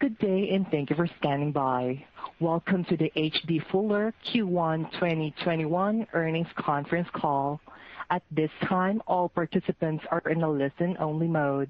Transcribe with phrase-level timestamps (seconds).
[0.00, 2.04] Good day, and thank you for standing by.
[2.38, 3.62] Welcome to the H.B.
[3.72, 7.60] Fuller Q1 2021 earnings conference call.
[8.08, 11.68] At this time, all participants are in a listen-only mode.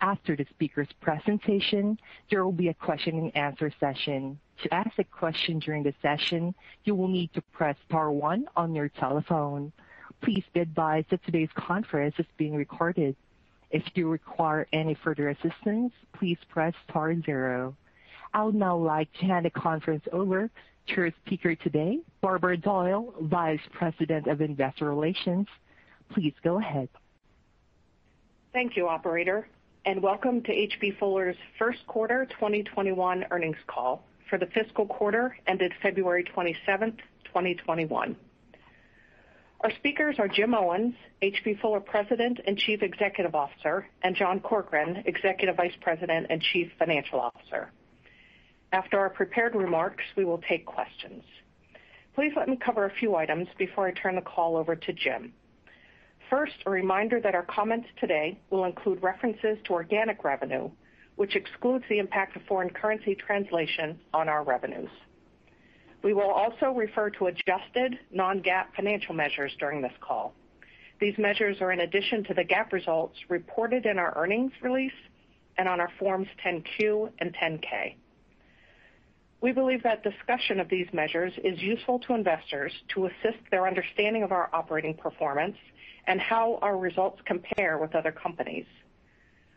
[0.00, 1.98] After the speaker's presentation,
[2.30, 4.40] there will be a question and answer session.
[4.62, 6.54] To ask a question during the session,
[6.84, 9.70] you will need to press star one on your telephone.
[10.22, 13.16] Please be advised that today's conference is being recorded.
[13.70, 17.76] If you require any further assistance, please press star zero.
[18.32, 20.50] I would now like to hand the conference over
[20.88, 25.46] to our speaker today, Barbara Doyle, Vice President of Investor Relations.
[26.12, 26.88] Please go ahead.
[28.52, 29.48] Thank you, operator,
[29.84, 30.92] and welcome to H.B.
[30.98, 38.16] Fuller's first quarter 2021 earnings call for the fiscal quarter ended February 27th, 2021.
[39.62, 41.54] Our speakers are Jim Owens, H.B.
[41.62, 47.18] Fuller President and Chief Executive Officer, and John Corkrean, Executive Vice President and Chief Financial
[47.18, 47.72] Officer.
[48.72, 51.24] After our prepared remarks, we will take questions.
[52.14, 55.32] Please let me cover a few items before I turn the call over to Jim.
[56.28, 60.70] First, a reminder that our comments today will include references to organic revenue,
[61.16, 64.90] which excludes the impact of foreign currency translation on our revenues.
[66.06, 70.34] We will also refer to adjusted non-GAAP financial measures during this call.
[71.00, 74.92] These measures are in addition to the GAAP results reported in our earnings release
[75.58, 77.96] and on our Forms 10-Q and 10-K.
[79.40, 84.22] We believe that discussion of these measures is useful to investors to assist their understanding
[84.22, 85.56] of our operating performance
[86.06, 88.66] and how our results compare with other companies.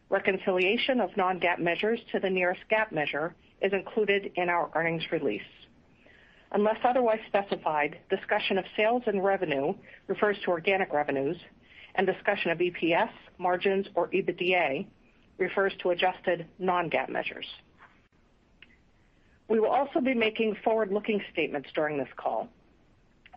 [0.10, 5.44] Reconciliation of non-GAAP measures to the nearest GAAP measure is included in our earnings release.
[6.52, 9.74] Unless otherwise specified, discussion of sales and revenue
[10.08, 11.38] refers to organic revenues,
[11.96, 14.88] and discussion of EPS, margins, or EBITDA
[15.38, 17.46] refers to adjusted non-GAAP measures.
[19.48, 22.48] We will also be making forward-looking statements during this call.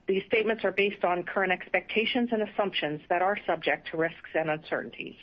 [0.06, 4.50] These statements are based on current expectations and assumptions that are subject to risks and
[4.50, 5.14] uncertainties.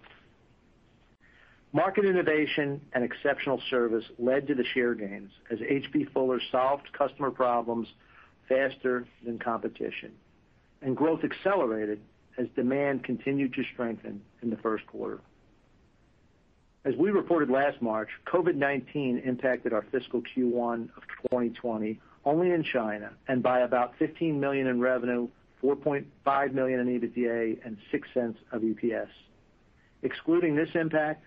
[1.72, 6.06] Market innovation and exceptional service led to the share gains as H.B.
[6.14, 7.88] Fuller solved customer problems
[8.48, 10.12] faster than competition,
[10.80, 12.00] and growth accelerated
[12.38, 15.20] as demand continued to strengthen in the first quarter.
[16.84, 23.10] As we reported last March, COVID-19 impacted our fiscal Q1 of 2020 only in China
[23.26, 25.28] and by about 15 million in revenue,
[25.62, 29.08] 4.5 million in EBITDA, and $0.06 of EPS.
[30.02, 31.24] Excluding this impact,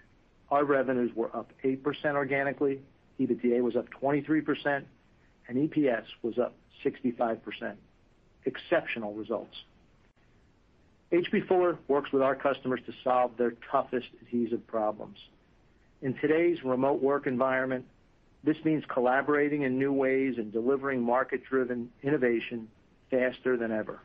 [0.50, 1.80] our revenues were up 8%
[2.16, 2.82] organically,
[3.20, 4.84] EBITDA was up 23%,
[5.48, 7.76] and EPS was up 65%.
[8.46, 9.56] Exceptional results.
[11.12, 11.42] H.B.
[11.42, 15.18] Fuller works with our customers to solve their toughest adhesive problems.
[16.02, 17.86] In today's remote work environment,
[18.44, 22.68] this means collaborating in new ways and delivering market-driven innovation
[23.12, 24.00] faster than ever.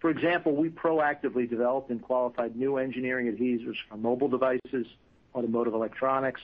[0.00, 4.86] For example, we proactively developed and qualified new engineering adhesives for mobile devices,
[5.34, 6.40] automotive electronics,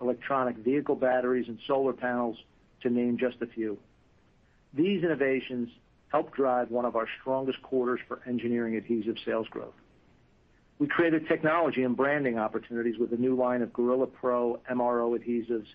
[0.00, 2.38] electronic vehicle batteries, and solar panels,
[2.80, 3.78] to name just a few.
[4.72, 5.68] These innovations
[6.08, 9.74] helped drive one of our strongest quarters for engineering adhesive sales growth.
[10.78, 15.68] We created technology and branding opportunities with a new line of Gorilla Pro MRO adhesives,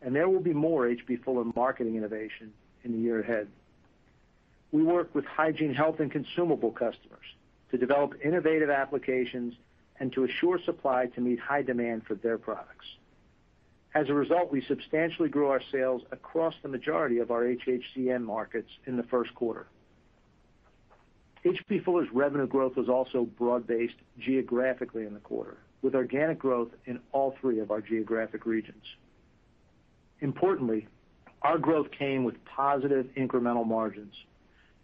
[0.00, 1.16] and there will be more H.B.
[1.24, 2.52] Fuller marketing innovation
[2.84, 3.48] in the year ahead.
[4.72, 7.24] We work with hygiene, health, and consumable customers
[7.70, 9.54] to develop innovative applications
[10.00, 12.86] and to assure supply to meet high demand for their products.
[13.94, 18.70] As a result, we substantially grew our sales across the majority of our HHCN markets
[18.86, 19.66] in the first quarter.
[21.44, 21.80] H.B.
[21.80, 27.34] Fuller's revenue growth was also broad-based geographically in the quarter, with organic growth in all
[27.40, 28.82] three of our geographic regions.
[30.20, 30.88] Importantly,
[31.42, 34.14] our growth came with positive incremental margins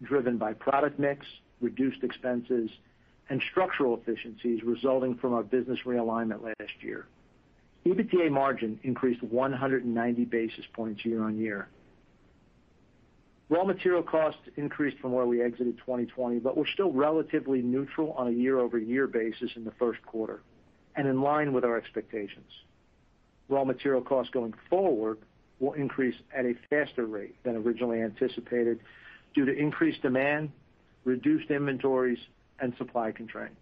[0.01, 1.25] driven by product mix,
[1.61, 2.69] reduced expenses,
[3.29, 7.07] and structural efficiencies resulting from our business realignment last year.
[7.85, 11.67] EBITDA margin increased 190 basis points year-on-year.
[13.47, 18.27] Raw material costs increased from where we exited 2020, but were still relatively neutral on
[18.27, 20.41] a year-over-year basis in the first quarter
[20.95, 22.51] and in line with our expectations.
[23.47, 25.19] Raw material costs going forward
[25.59, 28.79] will increase at a faster rate than originally anticipated
[29.35, 30.51] due to increased demand,
[31.03, 32.19] reduced inventories,
[32.59, 33.57] and supply constraints.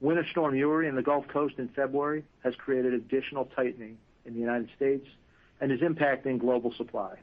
[0.00, 4.40] Winter Storm Uri in the Gulf Coast in February has created additional tightening in the
[4.40, 5.06] United States
[5.60, 7.16] and is impacting global supply.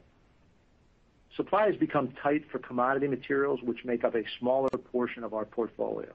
[1.36, 5.44] Supply has become tight for commodity materials, which make up a smaller portion of our
[5.44, 6.10] portfolio.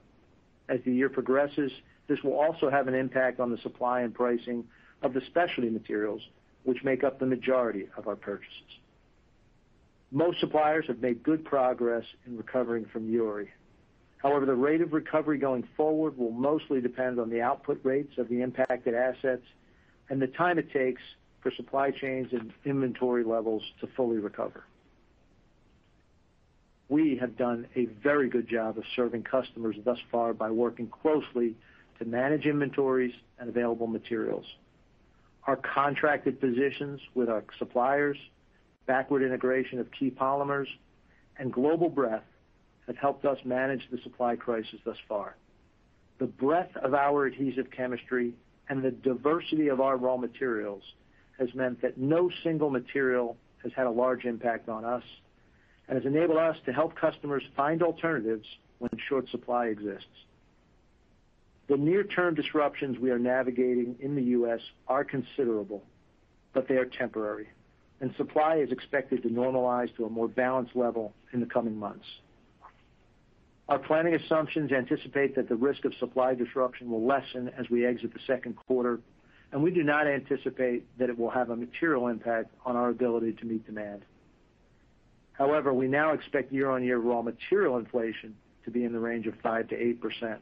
[0.68, 1.71] As the year progresses,
[2.07, 4.65] this will also have an impact on the supply and pricing
[5.03, 6.21] of the specialty materials,
[6.63, 8.79] which make up the majority of our purchases.
[10.12, 13.50] Most suppliers have made good progress in recovering from Uri.
[14.18, 18.27] However, the rate of recovery going forward will mostly depend on the output rates of
[18.27, 19.45] the impacted assets
[20.09, 21.01] and the time it takes
[21.41, 24.63] for supply chains and inventory levels to fully recover.
[26.91, 31.55] We have done a very good job of serving customers thus far by working closely
[31.99, 34.43] to manage inventories and available materials.
[35.47, 38.17] Our contracted positions with our suppliers,
[38.88, 40.67] backward integration of key polymers,
[41.38, 42.25] and global breadth
[42.88, 45.37] have helped us manage the supply crisis thus far.
[46.17, 48.33] The breadth of our adhesive chemistry
[48.67, 50.83] and the diversity of our raw materials
[51.39, 55.03] has meant that no single material has had a large impact on us
[55.88, 58.48] and has enabled us to help customers find alternatives
[58.80, 60.07] when short supply exists.
[61.68, 64.60] The near-term disruptions we are navigating in the U.S.
[64.88, 65.83] are considerable,
[66.54, 67.48] but they are temporary,
[68.01, 72.06] and supply is expected to normalize to a more balanced level in the coming months.
[73.69, 78.13] Our planning assumptions anticipate that the risk of supply disruption will lessen as we exit
[78.13, 79.00] the second quarter,
[79.54, 83.33] and we do not anticipate that it will have a material impact on our ability
[83.33, 84.04] to meet demand.
[85.33, 88.36] However, we now expect year-on-year raw material inflation
[88.66, 90.38] to be in the range of 5%-8%.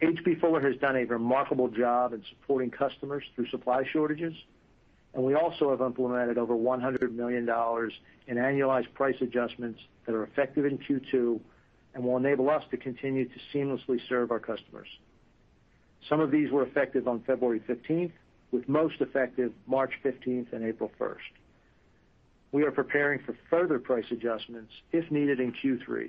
[0.00, 0.34] H.B.
[0.40, 4.34] Fuller has done a remarkable job in supporting customers through supply shortages,
[5.14, 10.66] and we also have implemented over $100 million in annualized price adjustments that are effective
[10.66, 11.40] in Q2
[11.94, 14.88] and will enable us to continue to seamlessly serve our customers.
[16.08, 18.12] Some of these were effective on February 15th,
[18.50, 21.16] with most effective March 15th and April 1st.
[22.54, 26.08] We are preparing for further price adjustments if needed in Q3.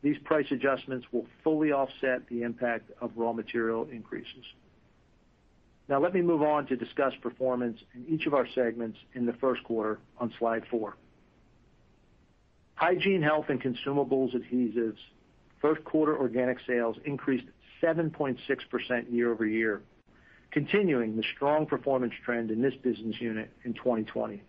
[0.00, 4.46] These price adjustments will fully offset the impact of raw material increases.
[5.90, 9.34] Now let me move on to discuss performance in each of our segments in the
[9.34, 10.96] first quarter on slide four.
[12.76, 14.96] Hygiene, Health, and Consumables Adhesives
[15.60, 17.44] first quarter organic sales increased
[17.82, 18.38] 7.6%
[19.12, 19.82] year-over-year,
[20.50, 24.40] continuing the strong performance trend in this business unit in 2020.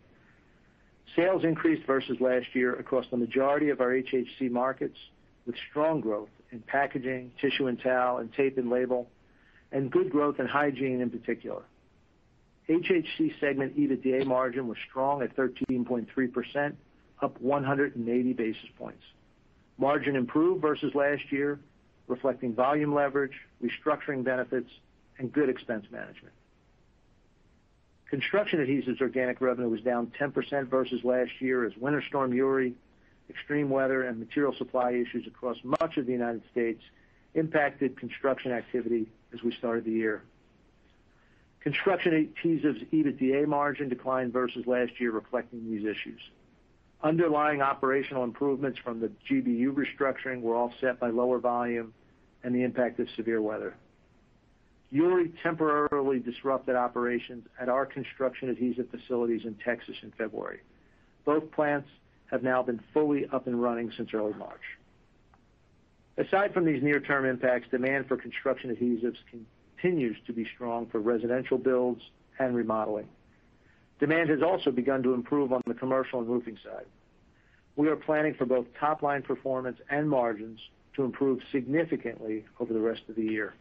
[1.16, 4.98] Sales increased versus last year across the majority of our HHC markets,
[5.46, 9.10] with strong growth in packaging, tissue and towel, and tape and label,
[9.72, 11.64] and good growth in hygiene in particular.
[12.70, 16.74] HHC segment EBITDA margin was strong at 13.3%,
[17.22, 19.04] up 180 basis points.
[19.78, 21.60] Margin improved versus last year,
[22.08, 24.70] reflecting volume leverage, restructuring benefits,
[25.18, 26.34] and good expense management.
[28.10, 32.74] Construction Adhesives organic revenue was down 10% versus last year as Winter Storm Uri,
[33.30, 36.82] extreme weather, and material supply issues across much of the United States
[37.34, 40.24] impacted construction activity as we started the year.
[41.60, 46.22] Construction Adhesives EBITDA margin declined versus last year, reflecting these issues.
[47.04, 51.94] Underlying operational improvements from the GBU restructuring were offset by lower volume
[52.44, 53.76] and the impact of severe weather.
[54.92, 60.60] Uri temporarily disrupted operations at our construction adhesive facilities in Texas in February.
[61.26, 61.90] Both plants
[62.32, 64.62] have now been fully up and running since early March.
[66.18, 71.58] Aside from these near-term impacts, demand for construction adhesives continues to be strong for residential
[71.58, 72.02] builds
[72.40, 73.08] and remodeling.
[74.00, 76.86] Demand has also begun to improve on the commercial and roofing side.
[77.76, 80.60] We are planning for both top-line performance and margins
[80.96, 83.54] to improve significantly over the rest of the year.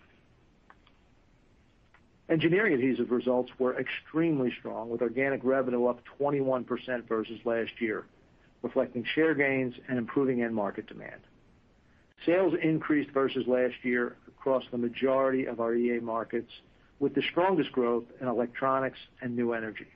[2.29, 6.67] Engineering Adhesives results were extremely strong, with organic revenue up 21%
[7.09, 8.05] versus last year,
[8.63, 11.21] reflecting share gains and improving end market demand.
[12.25, 16.51] Sales increased versus last year across the majority of our EA markets,
[16.99, 19.87] with the strongest growth in electronics and new energy.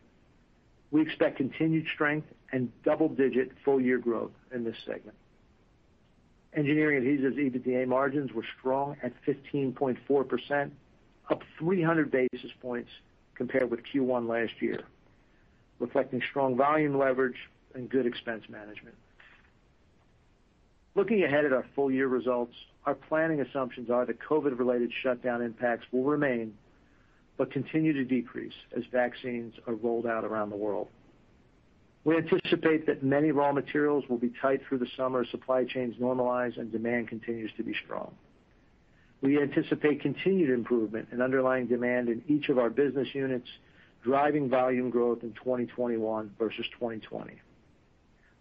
[0.91, 5.17] We expect continued strength and double-digit full-year growth in this segment.
[6.53, 10.71] Engineering Adhesives EBITDA margins were strong at 15.4%,
[11.31, 12.91] up 300 basis points
[13.35, 14.83] compared with Q1 last year,
[15.79, 17.37] reflecting strong volume leverage
[17.75, 18.97] and good expense management.
[20.95, 26.05] Looking ahead at our full-year results, our planning assumptions are that COVID-related shutdown impacts will
[26.05, 26.55] remain
[27.37, 30.89] but continue to decrease as vaccines are rolled out around the world.
[32.05, 35.97] We anticipate that many raw materials will be tight through the summer as supply chains
[35.97, 38.15] normalize and demand continues to be strong.
[39.23, 43.49] We anticipate continued improvement in underlying demand in each of our business units,
[44.03, 47.35] driving volume growth in 2021 versus 2020.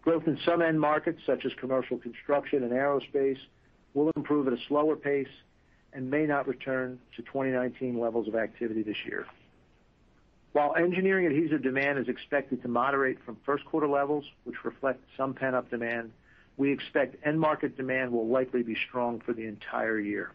[0.02, 3.38] Growth in some end markets, such as commercial construction and aerospace,
[3.92, 5.28] will improve at a slower pace
[5.92, 9.26] and may not return to 2019 levels of activity this year.
[10.52, 15.34] While Engineering adhesive demand is expected to moderate from first quarter levels, which reflect some
[15.34, 16.12] pent-up demand,
[16.56, 20.32] we expect end market demand will likely be strong for the entire year.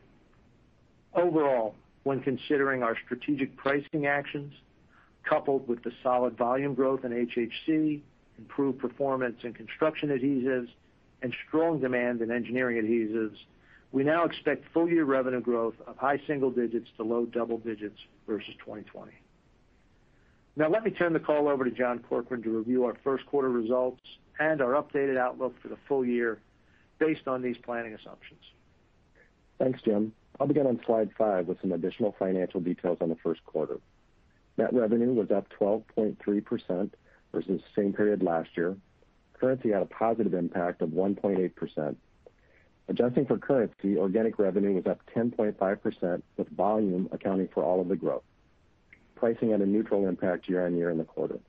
[1.16, 4.54] Overall, when considering our strategic pricing actions,
[5.24, 8.02] coupled with the solid volume growth in HHC,
[8.38, 10.70] improved performance in Construction Adhesives,
[11.22, 13.38] and strong demand in Engineering Adhesives,
[13.92, 18.54] we now expect full-year revenue growth of high single digits to low double digits versus
[18.60, 19.12] 2020.
[20.58, 23.50] Now let me turn the call over to John Corkrean to review our first quarter
[23.50, 24.02] results
[24.40, 26.40] and our updated outlook for the full year
[27.00, 28.42] based on these planning assumptions.
[29.60, 30.14] Thanks, Jim.
[30.40, 33.80] I'll begin on slide five with some additional financial details on the first quarter.
[34.58, 36.90] Net revenue was up 12.3%
[37.32, 38.76] versus the same period last year.
[39.34, 41.96] Currency had a positive impact of 1.8%.
[42.88, 47.96] Adjusting for currency, organic revenue was up 10.5%, with volume accounting for all of the
[47.96, 48.24] growth.
[49.16, 51.40] Pricing had a neutral impact year-on-year in the quarter.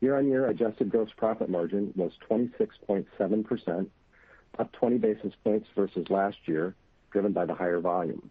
[0.00, 3.86] Year-on-year adjusted gross profit margin was 26.7%,
[4.58, 6.74] up 20 basis points versus last year,
[7.14, 8.28] driven by the higher volume.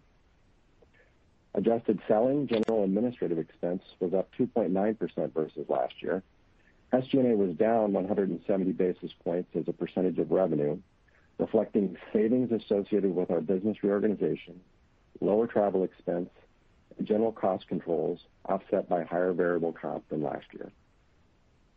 [1.55, 6.21] Adjusted selling, general, administrative expense was up 2.9% versus last year.
[6.91, 10.77] SG&A was down 170 basis points as a percentage of revenue,
[11.37, 14.59] reflecting savings associated with our business reorganization,
[15.21, 16.29] lower travel expense,
[16.97, 20.71] and general cost controls offset by higher variable comp than last year.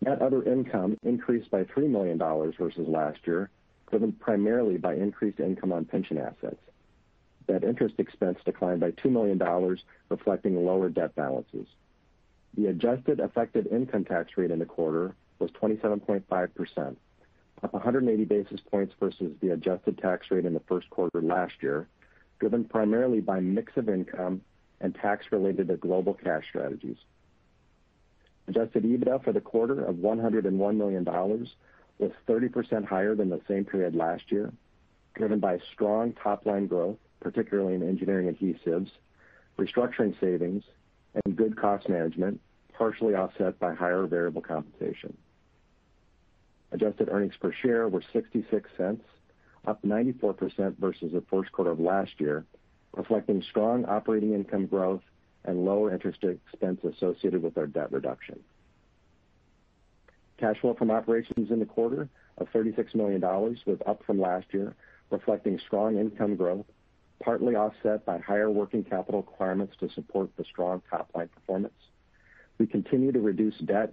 [0.00, 3.48] Net other income increased by $3 million versus last year,
[3.90, 6.60] driven primarily by increased income on pension assets.
[7.48, 9.76] Net interest expense declined by $2 million,
[10.08, 11.66] reflecting lower debt balances.
[12.56, 16.96] The adjusted effective income tax rate in the quarter was 27.5%,
[17.62, 21.86] up 180 basis points versus the adjusted tax rate in the first quarter last year,
[22.40, 24.40] driven primarily by mix of income
[24.80, 26.98] and tax related to global cash strategies.
[28.48, 33.94] Adjusted EBITDA for the quarter of $101 million was 30% higher than the same period
[33.94, 34.52] last year,
[35.14, 38.90] driven by strong top-line growth, particularly in Engineering Adhesives,
[39.58, 40.64] restructuring savings,
[41.24, 42.40] and good cost management,
[42.72, 45.16] partially offset by higher variable compensation.
[46.72, 49.00] Adjusted earnings per share were $0.66,
[49.66, 52.44] up 94% versus the first quarter of last year,
[52.92, 55.02] reflecting strong operating income growth
[55.44, 58.38] and lower interest expense associated with our debt reduction.
[60.38, 62.08] Cash flow from operations in the quarter
[62.38, 64.74] of $36 million was up from last year,
[65.10, 66.66] reflecting strong income growth,
[67.22, 71.74] partly offset by higher working capital requirements to support the strong top-line performance.
[72.58, 73.92] We continue to reduce debt,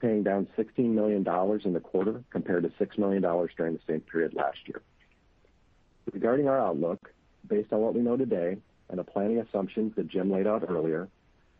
[0.00, 1.18] paying down $16 million
[1.64, 4.82] in the quarter compared to $6 million during the same period last year.
[6.12, 7.12] Regarding our outlook,
[7.46, 8.56] based on what we know today
[8.88, 11.08] and the planning assumptions that Jim laid out earlier,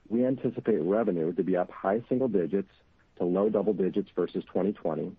[0.09, 2.71] we anticipate revenue to be up high single digits
[3.19, 5.12] to low double digits versus 2020,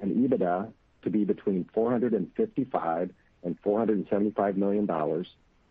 [0.00, 0.70] and EBITDA
[1.02, 4.88] to be between $455 million and $475 million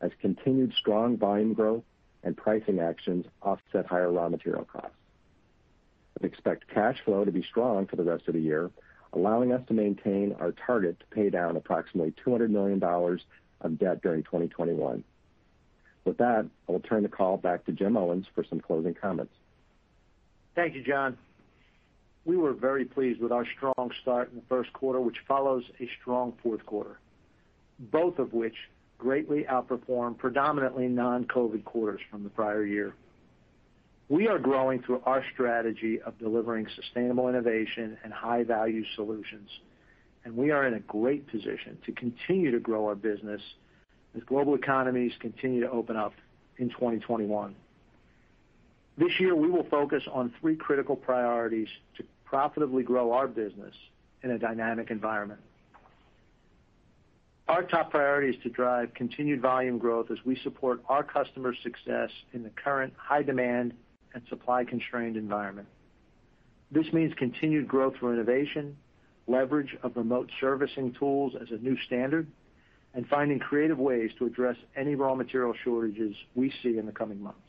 [0.02, 1.84] as continued strong volume growth
[2.24, 4.96] and pricing actions offset higher raw material costs.
[6.22, 8.70] We expect cash flow to be strong for the rest of the year,
[9.14, 12.84] allowing us to maintain our target to pay down approximately $200 million
[13.62, 15.04] of debt during 2021.
[16.06, 19.34] With that, I will turn the call back to Jim Owens for some closing comments.
[20.56, 21.18] Thank you, John.
[22.26, 25.90] We were very pleased with our strong start in the first quarter, which follows a
[26.02, 27.00] strong fourth quarter,
[27.80, 28.56] both of which
[28.98, 32.94] greatly outperformed predominantly non-COVID quarters from the prior year.
[34.10, 39.50] We are growing through our strategy of delivering sustainable innovation and high-value solutions,
[40.26, 43.42] and we are in a great position to continue to grow our business
[44.16, 46.14] as global economies continue to open up
[46.58, 47.56] in 2021.
[48.98, 53.74] This year, we will focus on three critical priorities to profitably grow our business
[54.24, 55.40] in a dynamic environment.
[57.50, 62.12] Our top priority is to drive continued volume growth as we support our customers' success
[62.32, 63.74] in the current high-demand
[64.14, 65.68] and supply-constrained environment.
[66.70, 68.78] This means continued growth through innovation,
[69.26, 72.28] leverage of remote servicing tools as a new standard,
[72.94, 77.20] and finding creative ways to address any raw material shortages we see in the coming
[77.20, 77.40] months.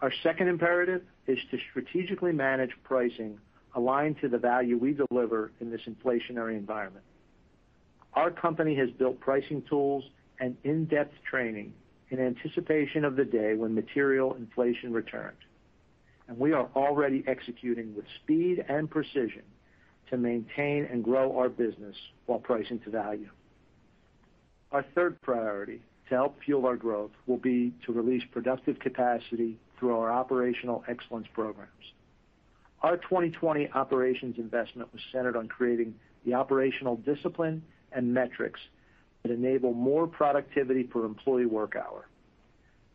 [0.00, 3.40] Our second imperative is to strategically manage pricing
[3.74, 7.04] aligned to the value we deliver in this inflationary environment.
[8.14, 10.04] Our company has built pricing tools
[10.40, 11.74] and in-depth training
[12.10, 15.36] in anticipation of the day when material inflation returned,
[16.26, 19.42] and we are already executing with speed and precision
[20.10, 21.96] to maintain and grow our business
[22.26, 23.28] while pricing to value.
[24.72, 29.96] Our third priority to help fuel our growth will be to release productive capacity through
[29.96, 31.70] our operational excellence programs.
[32.82, 38.60] Our 2020 operations investment was centered on creating the operational discipline and metrics
[39.22, 42.08] that enable more productivity per employee work hour.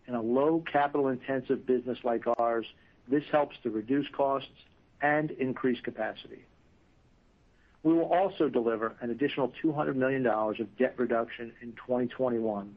[0.08, 2.66] In a low capital-intensive business like ours,
[3.10, 4.50] this helps to reduce costs
[5.02, 6.46] and increase capacity.
[7.84, 12.74] We will also deliver an additional $200 million of debt reduction in 2021,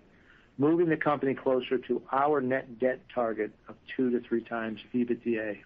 [0.58, 5.58] moving the company closer to our net debt target of 2x-3x EBITDA.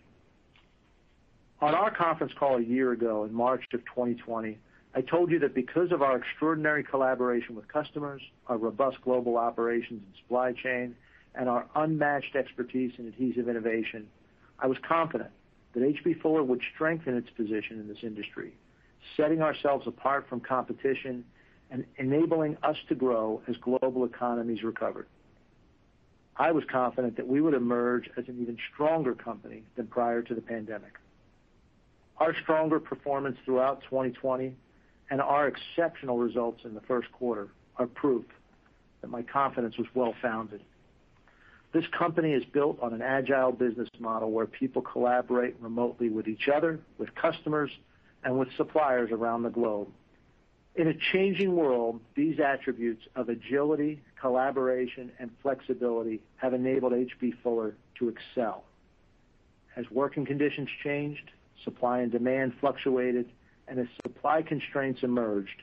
[1.63, 4.59] On our conference call a year ago in March of 2020,
[4.95, 10.03] I told you that because of our extraordinary collaboration with customers, our robust global operations
[10.05, 10.97] and supply chain,
[11.35, 14.09] and our unmatched expertise in adhesive innovation,
[14.59, 15.31] I was confident
[15.75, 16.15] that H.B.
[16.15, 18.53] Fuller would strengthen its position in this industry,
[19.17, 21.25] setting ourselves apart from competition
[21.71, 25.07] and enabling us to grow as global economies recovered.
[26.37, 30.35] I was confident that we would emerge as an even stronger company than prior to
[30.35, 30.95] the pandemic.
[32.17, 34.55] Our stronger performance throughout 2020
[35.11, 38.25] and our exceptional results in the first quarter are proof
[39.01, 40.63] that my confidence was well-founded.
[41.73, 46.49] This company is built on an agile business model where people collaborate remotely with each
[46.49, 47.71] other, with customers,
[48.25, 49.89] and with suppliers around the globe.
[50.75, 57.35] In a changing world, these attributes of agility, collaboration, and flexibility have enabled H.B.
[57.43, 58.65] Fuller to excel.
[59.77, 61.31] As working conditions changed,
[61.65, 63.31] supply and demand fluctuated,
[63.71, 65.63] and as supply constraints emerged,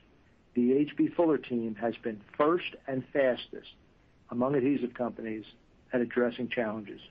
[0.55, 1.09] the H.B.
[1.09, 3.67] Fuller team has been first and fastest
[4.31, 5.43] among adhesive companies
[5.93, 7.01] at addressing challenges.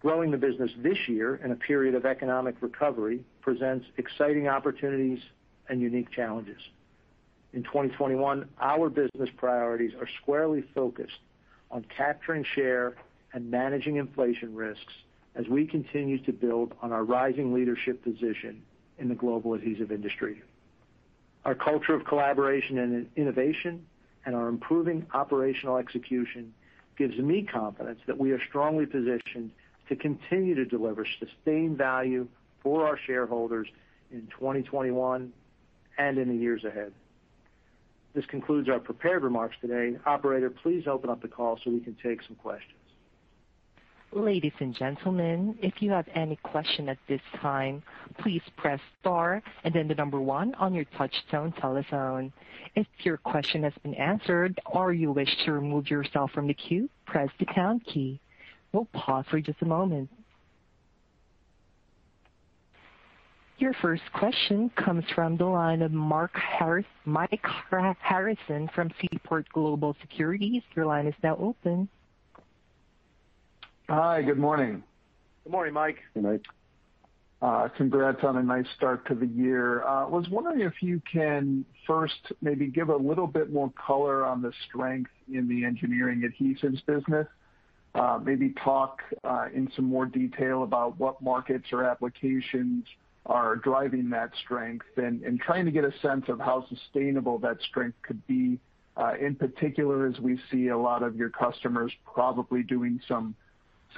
[0.00, 5.18] Growing the business this year in a period of economic recovery presents exciting opportunities
[5.68, 6.60] and unique challenges.
[7.52, 11.18] In 2021, our business priorities are squarely focused
[11.70, 12.94] on capturing share
[13.32, 14.92] and managing inflation risks
[15.34, 18.62] as we continue to build on our rising leadership position
[18.98, 20.42] in the global adhesive industry.
[21.44, 23.86] Our culture of collaboration and innovation
[24.26, 26.52] and our improving operational execution
[26.96, 29.52] gives me confidence that we are strongly positioned
[29.88, 32.26] to continue to deliver sustained value
[32.62, 33.68] for our shareholders
[34.10, 35.32] in 2021
[35.96, 36.92] and in the years ahead.
[38.14, 39.96] This concludes our prepared remarks today.
[40.04, 42.77] Operator, please open up the call so we can take some questions.
[44.10, 47.82] Ladies and gentlemen, if you have any question at this time,
[48.18, 52.32] please press star and then the number one on your touchtone telephone.
[52.74, 56.88] If your question has been answered or you wish to remove yourself from the queue,
[57.04, 58.18] press the pound key.
[58.72, 60.08] We'll pause for just a moment.
[63.58, 66.30] Your first question comes from the line of Mike
[68.00, 70.62] Harrison from Seaport Global Securities.
[70.74, 71.90] Your line is now open.
[73.90, 74.82] Hi, good morning.
[75.44, 75.96] Good morning, Mike.
[76.12, 76.42] Good morning.
[77.40, 79.82] Uh, congrats on a nice start to the year.
[79.82, 84.42] I was wondering if you can first maybe give a little bit more color on
[84.42, 87.26] the strength in the engineering adhesives business.
[87.94, 89.00] Uh, maybe talk
[89.54, 92.84] in some more detail about what markets or applications
[93.24, 97.96] are driving that strength and trying to get a sense of how sustainable that strength
[98.02, 98.58] could be,
[99.18, 103.34] in particular, as we see a lot of your customers probably doing some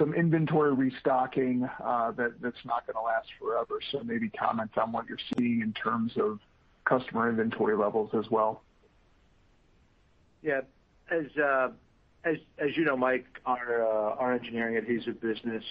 [0.05, 3.79] inventory restocking uh, that's not going to last forever.
[3.91, 6.39] So maybe comment on what you're seeing in terms of
[6.85, 8.63] customer inventory levels as well.
[10.41, 10.61] Yeah.
[11.09, 11.69] As uh,
[12.23, 15.63] As you know, Mike, our uh, our engineering adhesive business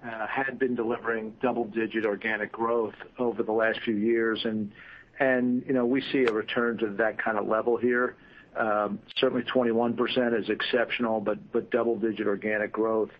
[0.00, 4.70] had been delivering double-digit organic growth over the last few years, and
[5.18, 8.16] and you know, we see a return to that kind of level here.
[8.56, 13.10] Um, certainly 21% is exceptional, but but double-digit organic growth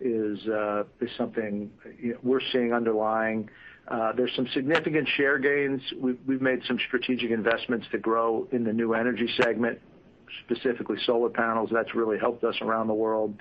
[0.00, 1.70] is uh is something
[2.22, 3.48] we're seeing underlying.
[3.88, 5.80] Uh there's some significant share gains.
[5.98, 9.80] We've made some strategic investments to grow in the new energy segment,
[10.44, 11.70] specifically solar panels.
[11.72, 13.34] That's really helped us around the world.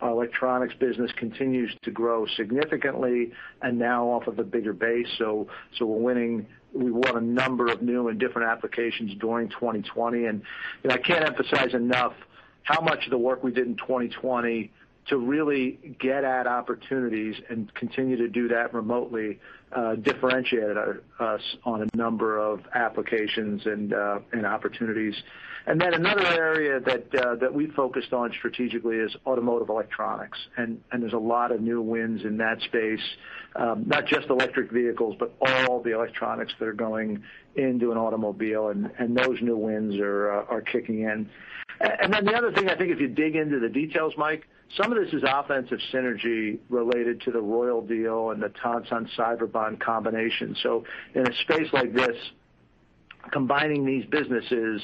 [0.00, 5.06] Our electronics business continues to grow significantly and now off of a bigger base.
[5.16, 5.46] So
[5.78, 10.26] so We won a number of new and different applications during 2020.
[10.26, 12.14] I can't emphasize enough
[12.64, 14.72] how much of the work we did in 2020
[15.08, 19.40] to really get at opportunities and continue to do that remotely
[19.72, 20.76] uh, differentiated
[21.18, 25.14] us on a number of applications and uh and opportunities.
[25.64, 30.82] And then another area that uh, that we focused on strategically is automotive electronics, and
[30.90, 33.00] and there's a lot of new wins in that space.
[33.54, 37.22] Um, not just electric vehicles, but all the electronics that are going
[37.54, 41.30] into an automobile, and those new wins are uh, are kicking in.
[41.80, 44.92] And then the other thing, I think if you dig into the details, Mike, some
[44.92, 50.56] of this is offensive synergy related to the Royal deal and the Tonsan Cyberbond combination.
[50.62, 52.16] So in a space like this,
[53.30, 54.82] combining these businesses,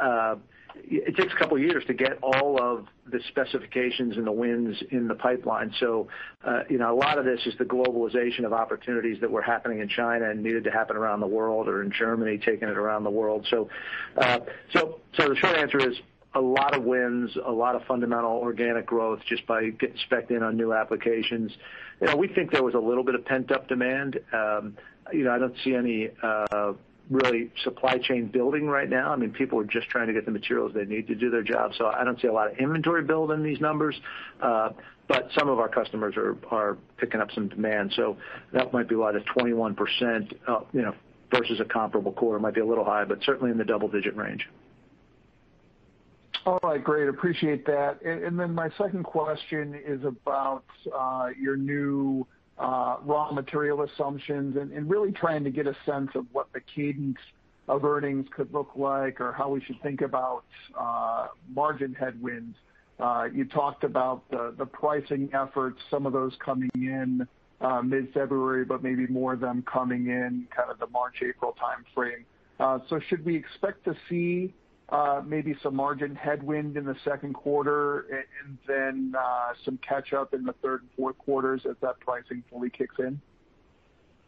[0.00, 0.36] uh
[0.74, 4.82] it takes a couple of years to get all of the specifications and the wins
[4.90, 5.72] in the pipeline.
[5.78, 6.08] So
[6.44, 9.80] uh you know, a lot of this is the globalization of opportunities that were happening
[9.80, 13.04] in China and needed to happen around the world, or in Germany, taking it around
[13.04, 13.46] the world.
[13.50, 13.68] So
[14.16, 14.40] uh
[14.72, 15.96] so so the short answer is
[16.34, 20.42] a lot of wins, a lot of fundamental organic growth just by getting spec'd in
[20.42, 21.52] on new applications.
[22.00, 24.18] You know, we think there was a little bit of pent-up demand.
[24.32, 24.76] Um
[25.12, 26.72] you know, I don't see any uh
[27.10, 29.12] really supply chain building right now.
[29.12, 31.42] I mean people are just trying to get the materials they need to do their
[31.42, 31.72] job.
[31.76, 34.00] So I don't see a lot of inventory build in these numbers.
[34.40, 34.70] Uh
[35.08, 37.92] but some of our customers are picking up some demand.
[37.94, 38.16] So
[38.52, 40.94] that might be why the 21% uh you know,
[41.30, 44.48] versus a comparable quarter might be a little high, but certainly in the double-digit range.
[46.44, 47.08] All right, great.
[47.08, 48.02] Appreciate that.
[48.02, 52.26] And and then my second question is about uh, your new
[52.58, 57.18] uh, raw material assumptions and really trying to get a sense of what the cadence
[57.68, 60.44] of earnings could look like or how we should think about
[60.78, 62.56] uh, margin headwinds.
[63.32, 67.26] You talked about the pricing efforts, some of those coming in
[67.84, 72.24] mid-February, but maybe more of them coming in kind of the March, April timeframe.
[72.58, 74.52] Uh so should we expect to see
[75.26, 78.06] maybe some margin headwind in the second quarter
[78.46, 79.14] and then
[79.64, 83.20] some catch-up in the third and fourth quarters as that pricing fully kicks in?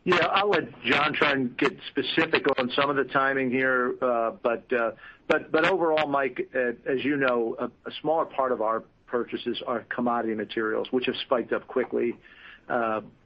[0.04, 3.94] Yeah, I'll let John try and get specific on some of the timing here.
[4.02, 4.92] Uh but uh
[5.28, 10.34] but but overall, Mike, as you know, a smaller part of our purchases are commodity
[10.34, 12.16] materials, which have spiked up quickly.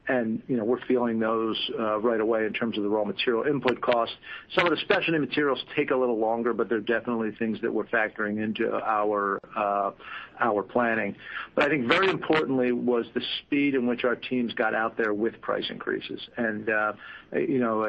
[0.09, 1.57] And you know, we're feeling those
[2.01, 4.15] right away in terms of the raw material input costs.
[4.55, 7.87] Some of the specialty materials take a little longer, but they're definitely things that we're
[7.87, 9.93] factoring into our uh
[10.41, 11.17] our planning.
[11.55, 15.13] But I think very importantly was the speed in which our teams got out there
[15.13, 16.21] with price increases.
[16.37, 16.93] And uh
[17.33, 17.85] you know,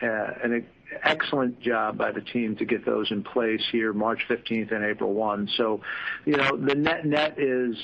[0.00, 0.66] an
[1.02, 5.12] excellent job by the team to get those in place here March 15th and April
[5.12, 5.48] 1.
[5.56, 5.80] So,
[6.24, 7.76] you know, the net net is,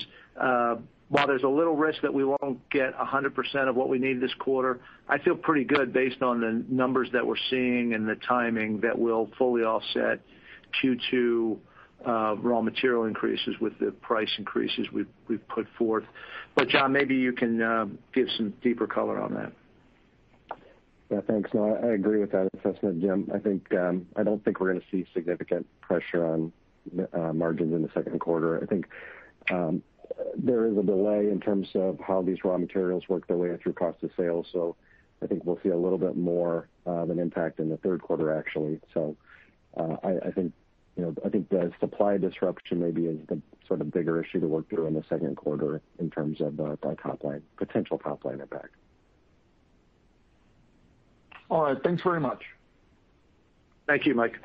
[1.13, 4.33] while there's a little risk that we won't get 100% of what we need this
[4.39, 8.81] quarter, I feel pretty good based on the numbers that we're seeing and the timing
[8.81, 10.21] that we'll fully offset
[10.83, 11.59] Q2
[12.07, 16.05] uh, raw material increases with the price increases we've put forth.
[16.55, 19.53] But John, maybe you can uh, give some deeper color on that.
[21.11, 21.51] Yeah, thanks.
[21.53, 23.31] No, I agree with that assessment, Jim.
[23.35, 26.53] I think um I don't think we're going to see significant pressure on
[27.13, 28.63] uh, margins in the second quarter.
[28.63, 28.87] I think
[29.51, 29.83] um,
[30.37, 33.75] there is a delay in terms of how these raw materials work their way through
[33.75, 34.47] cost of sales.
[34.53, 34.77] So
[35.23, 38.33] I think we'll see a little bit more of an impact in the third quarter,
[38.33, 38.81] actually.
[38.93, 39.17] So
[39.77, 40.53] uh I think
[40.97, 44.47] you know I think the supply disruption maybe is the sort of bigger issue to
[44.47, 46.77] work through in the second quarter in terms of the
[47.57, 48.75] potential top-line impact.
[51.49, 51.83] All right.
[51.83, 52.43] Thanks very much.
[53.87, 54.39] Thank you, Mike.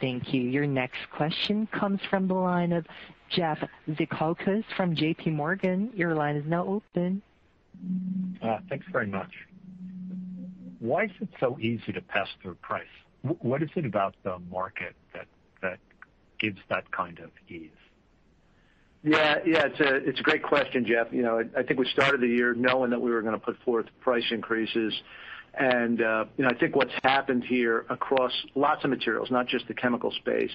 [0.00, 0.42] Thank you.
[0.42, 2.86] Your next question comes from the line of
[3.30, 3.58] Jeff
[3.90, 5.96] Zekauskas from JPMorgan.
[5.96, 7.22] Your line is now open.
[8.42, 9.30] Uh, thanks very much.
[10.80, 12.86] Why is it so easy to pass through price?
[13.22, 15.26] What is it about the market that
[16.38, 17.70] gives that kind of ease?
[19.02, 19.38] Yeah.
[19.44, 21.08] Yeah, it's a great question, Jeff.
[21.56, 24.24] I think we started the year knowing that we were going to put forth price
[24.30, 24.94] increases.
[25.58, 30.52] Uh, I think what's happened here across lots of materials, not just the chemical space,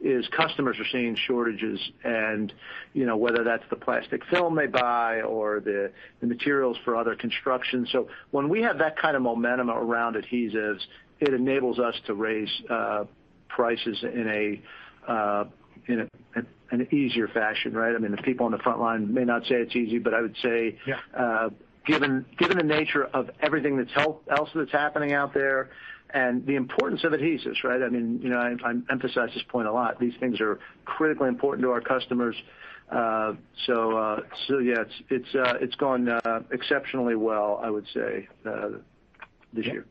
[0.00, 2.52] is customers are seeing shortages and
[2.92, 7.86] you know, whether that's the plastic film they buy or the materials for other construction.
[7.90, 10.80] So when we have that kind of momentum around adhesives,
[11.20, 13.04] it enables us to raise uh,
[13.48, 15.44] prices in a uh
[15.86, 17.94] in a an easier fashion, right?
[17.94, 20.20] I mean the people on the front line may not say it's easy, but I
[20.20, 20.78] would say.
[20.86, 21.50] Yeah uh,
[21.86, 25.70] Given given the nature of everything that's else that's happening out there
[26.10, 27.82] and the importance of adhesives, right?
[27.82, 29.98] I mean, you know, I emphasize this point a lot.
[30.00, 32.36] These things are critically important to our customers.
[32.90, 33.34] Uh
[33.66, 36.08] so uh so yeah, it's it's uh it's gone
[36.50, 38.28] exceptionally well, I would say,
[39.52, 39.86] this year.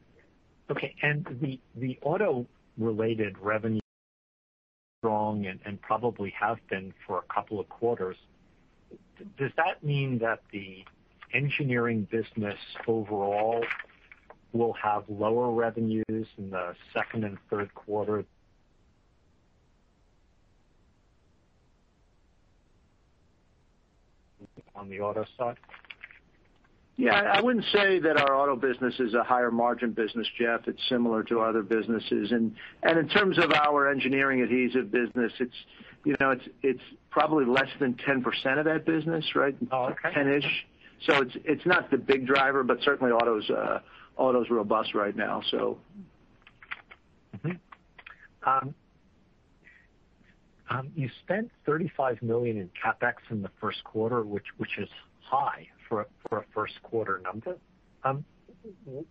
[0.69, 0.95] Okay.
[1.01, 3.81] And the the auto-related revenue
[4.99, 8.17] strong and probably have been for a couple of quarters.
[9.37, 10.83] Does that mean that the
[11.35, 13.63] engineering business overall
[14.53, 18.23] will have lower revenues in the second and third quarter
[24.75, 25.57] on the auto side?
[26.97, 30.61] Yeah, I wouldn't say that our auto business is a higher margin business, Jeff.
[30.65, 32.31] It's similar to other businesses.
[32.31, 35.55] And in terms of our engineering adhesive business, it's
[36.05, 39.55] you know it's it's probably less than 10% of that business, right?
[39.71, 40.09] Oh, okay.
[40.15, 40.65] 10-ish.
[41.05, 43.79] So it's it's not the big driver, but certainly auto's uh
[44.17, 45.41] auto's robust right now.
[45.51, 45.77] So.
[47.37, 47.51] Mm-hmm.
[48.47, 48.75] Um,
[50.69, 54.89] um, you spent 35 million in CapEx in the first quarter, which which is
[55.21, 57.57] high for a first quarter number.
[58.03, 58.25] Um,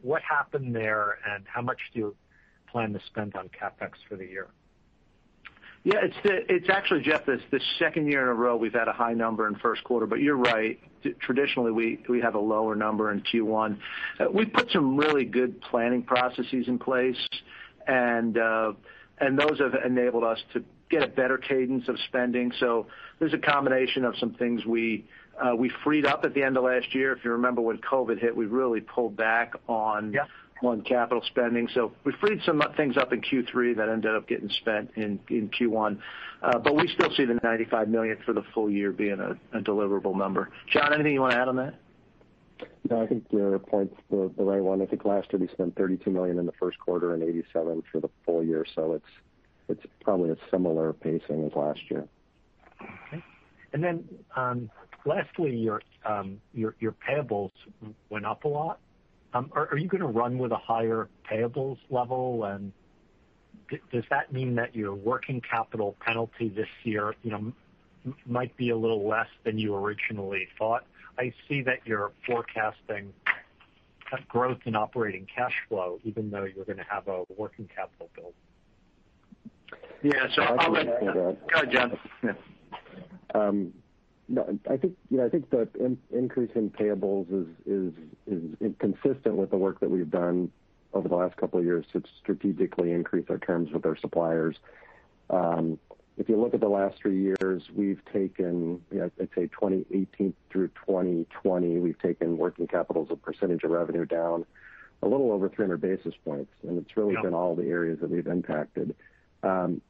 [0.03, 2.17] what happened there, and how much do you
[2.71, 4.49] plan to spend on CapEx for the year?
[5.85, 8.93] Yeah, it's it's actually, Jeff, this the second year in a row we've had a
[8.93, 10.07] high number in first quarter.
[10.07, 10.81] But you're right.
[11.21, 13.79] Traditionally, we we have a lower number in Q1.
[14.33, 17.29] We've put some really good planning processes in place,
[17.87, 18.73] and uh
[19.19, 22.51] and those have enabled us to get a better cadence of spending.
[22.59, 22.87] So
[23.19, 25.05] there's a combination of some things we
[25.39, 27.13] uh we freed up at the end of last year.
[27.13, 30.15] If you remember when COVID hit, we really pulled back on.
[30.15, 30.25] Yeah
[30.65, 31.69] On capital spending.
[31.75, 35.99] So we freed some things up in Q3 that ended up getting spent in Q1.
[36.43, 40.17] Uh but we still see the 95 million for the full year being a deliverable
[40.17, 40.51] number.
[40.73, 41.75] John, anything you want to add on that?
[42.89, 44.81] No, I think your point's the right one.
[44.81, 47.83] I think last year we spent 32 million in the first quarter and $87 million
[47.93, 48.65] for the full year.
[48.75, 49.05] So it's
[49.69, 52.07] it's probably a similar pacing as last year.
[52.81, 53.23] Okay.
[53.75, 54.71] And then um
[55.05, 57.51] lastly, your um your your payables
[58.09, 58.79] went up a lot.
[59.35, 62.45] Um, are you going to run with a higher payables level?
[62.45, 62.73] And
[63.93, 67.53] does that mean that your working capital penalty this year you know,
[68.27, 70.85] might be a little less than you originally thought?
[71.19, 73.13] I see that you're forecasting
[74.29, 78.35] growth in operating cash flow, even though you're going to have a working capital build.
[80.03, 80.29] Yeah.
[80.35, 81.37] So I can answer that.
[81.49, 81.71] Go ahead,
[82.23, 82.37] John.
[83.35, 83.73] Um,
[84.37, 85.69] I I think you know, I think the
[86.13, 87.93] increase in payables is is
[88.61, 90.51] is consistent with the work that we've done
[90.93, 94.57] over the last couple of years to strategically increase our terms with our suppliers.
[95.29, 95.79] Um,
[96.17, 101.79] if you look at the last three years, we've taken, I'd say 2018 through 2020,
[101.79, 104.47] we've taken working capital as a percentage of revenue down
[105.03, 108.27] a little over 300 basis points, and it's really been all the areas that we've
[108.27, 108.95] impacted.
[109.43, 109.83] Um,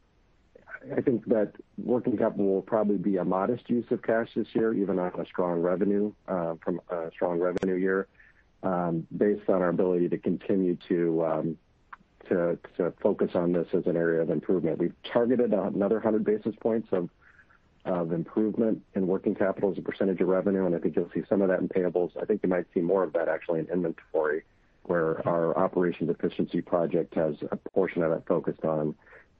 [0.96, 4.74] I think that working capital will probably be a modest use of cash this year,
[4.74, 8.06] even on a strong revenue um from a strong revenue year,
[9.16, 11.56] based on our ability to continue to
[12.28, 12.58] to
[13.02, 14.78] focus on this as an area of improvement.
[14.78, 17.10] We've targeted another 100 basis points of
[17.84, 21.22] of improvement in working capital as a percentage of revenue, and I think you'll see
[21.28, 22.12] some of that in payables.
[22.20, 24.42] I think you might see more of that actually in inventory,
[24.84, 28.94] where our operations efficiency project has a portion of that focused on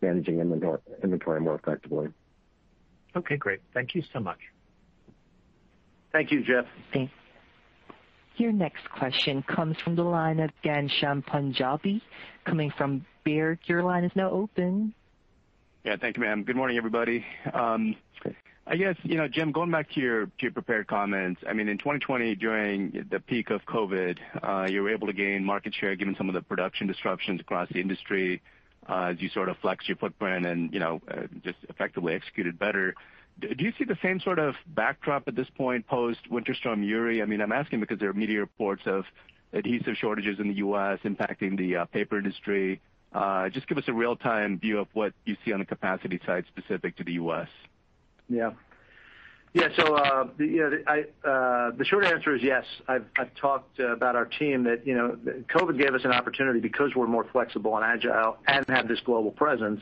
[0.05, 2.09] managing inventory more effectively.
[3.17, 3.61] Okay, great.
[3.73, 4.39] Thank you so much.
[6.13, 6.67] Thank you, Jeff.
[6.93, 7.13] Thanks.
[8.37, 12.01] Your next question comes from the line of Ghansham Panjabi
[12.45, 13.61] coming from Baird.
[13.67, 14.93] Your line is now open.
[15.85, 16.43] Yeah, thank you, ma'am.
[16.43, 17.25] Good morning, everybody.
[17.53, 17.95] Um,
[18.67, 22.35] I guess, you know, Jim, going back to your prepared comments, I mean in 2020,
[22.37, 26.29] during the peak of COVID, uh, you were able to gain market share given some
[26.29, 28.41] of the production disruptions across the industry
[28.89, 32.59] Uh, as you sort of flex your footprint and you know, uh just effectively executed
[32.59, 32.95] better.
[33.41, 37.21] Do you see the same sort of backdrop at this point post Winter Storm Uri?
[37.21, 39.05] I mean, I'm asking because there are media reports of
[39.53, 41.01] adhesive shortages in the U.S.
[41.05, 42.81] impacting the uh, paper industry.
[43.13, 46.45] Uh, just give us a real-time view of what you see on the capacity side
[46.49, 47.49] specific to the U.S.
[48.29, 48.53] Yeah.
[49.55, 49.69] Yeah.
[49.77, 50.27] So uh, uh
[51.71, 52.65] the short answer is yes.
[52.89, 53.07] I've
[53.41, 55.17] talked about our team that you know,
[55.55, 59.31] COVID gave us an opportunity because we're more flexible and agile and have this global
[59.31, 59.81] presence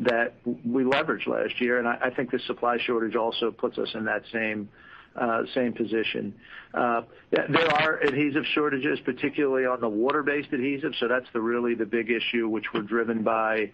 [0.00, 1.78] that we leveraged last year.
[1.78, 4.70] And I think this supply shortage also puts us in that same
[5.16, 6.34] uh, same position.
[6.72, 10.92] Uh, there are adhesive shortages, particularly on the water-based adhesive.
[10.98, 13.72] So that's really the big issue, which were driven by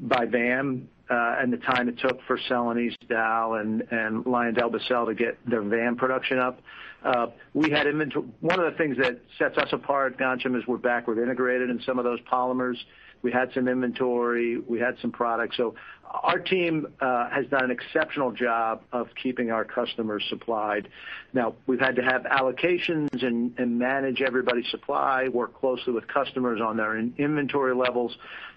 [0.00, 5.38] VAM uh and the time it took for Celanese, Dow, and and LyondellBasell to get
[5.48, 6.60] their VAM production up.
[7.04, 10.76] Uh we had inventor one of the things that sets us apart, Ghansham, is we're
[10.76, 12.76] backward integrated in some of those polymers.
[13.22, 15.56] We had some inventory, we had some products.
[15.56, 15.74] So
[16.10, 20.88] our team uh has done an exceptional job of keeping our customers supplied.
[21.32, 26.76] Now, we've had to have allocations and manage everybody's supply, work closely with customers on
[26.76, 28.16] their inventory levels.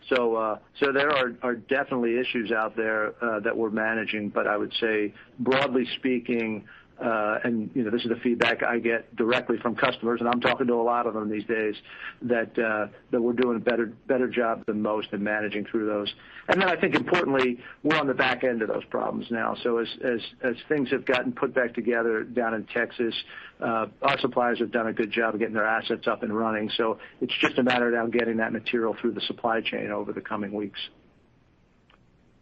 [0.09, 4.29] So uh so there are definitely issues out there that we're managing.
[4.29, 6.65] But I would say, broadly speaking,
[6.99, 11.07] this is the feedback I get directly from customers, and I'm talking to a lot
[11.07, 11.75] of them these days,
[12.23, 16.13] that uh that we're doing a better better job than most in managing through those.
[16.47, 19.55] And then I think importantly, we're on the back end of those problems now.
[19.63, 23.15] So as as as things have gotten put back together down in Texas,
[23.59, 26.69] uh our suppliers have done a good job of getting their assets up and running.
[26.77, 30.13] So it's just a matter now of getting that material through the supply chain over
[30.13, 30.79] the coming weeks.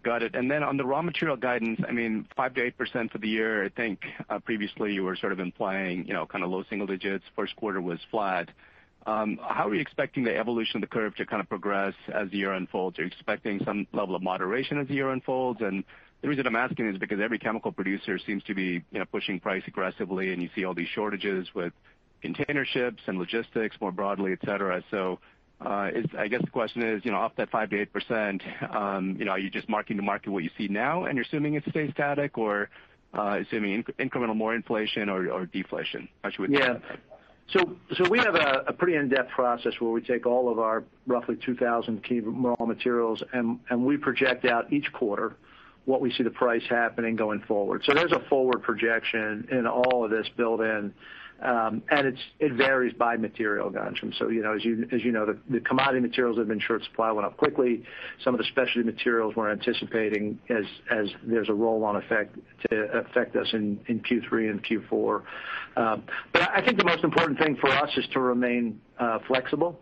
[0.04, 0.36] Got it.
[0.36, 4.02] And then on the raw material guidance, I mean, 5%-8% for the year, I think
[4.30, 7.24] uh, previously you were sort of implying you know, kind of low single digits.
[7.38, 8.50] First quarter was flat.
[9.06, 12.30] Um, how are you expecting the evolution of the curve to kind of progress as
[12.32, 13.00] the year unfolds?
[13.00, 15.62] Are you expecting some level of moderation as the year unfolds?
[15.62, 15.86] And
[16.22, 19.40] the reason I'm asking is because every chemical producer seems to be you know, pushing
[19.40, 21.74] price aggressively, and you see all these shortages with
[22.22, 24.84] container ships and logistics more broadly, et cetera.
[25.62, 29.50] I guess the question is, you know, off that 5%-8%, um, you know, are you
[29.50, 32.70] just marking to market what you see now and you're assuming it stays static, or
[33.14, 36.08] assuming incremental more inflation or deflation?
[36.24, 37.00] How should we think about that?
[38.10, 42.22] We have a pretty in-depth process where we take all of our roughly 2,000 key
[42.22, 45.36] raw materials, and and we project out each quarter
[45.86, 47.84] what we see the price happening going forward.
[47.86, 50.94] So there's a forward projection in all of this built in.
[51.44, 54.10] It varies by material, Ghansham.
[54.14, 57.84] As you as you know, the commodity materials have been short supply, went up quickly.
[58.24, 62.38] Some of the specialty materials we're anticipating as as there's a roll-on effect
[62.70, 65.24] to affect us in Q3 and Q4.
[65.76, 69.80] I think the most important thing for us is to remain uh flexible.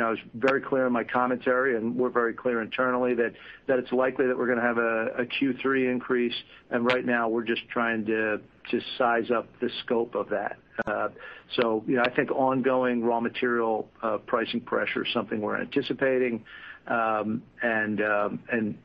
[0.00, 3.34] I was very clear in my commentary, and we're very clear internally that
[3.66, 6.34] that it's likely that we're going to have a Q3 increase,
[6.70, 10.56] and right now we're just trying to to size up the scope of that.
[10.86, 11.08] Uh
[11.56, 13.88] so you know, I think ongoing raw material
[14.26, 16.44] pricing pressure is something we're anticipating.
[16.86, 18.78] Um and um and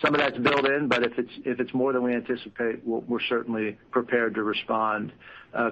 [0.00, 3.20] some of that's built in, but if it's if it's more than we anticipate, we're
[3.28, 5.12] certainly prepared to respond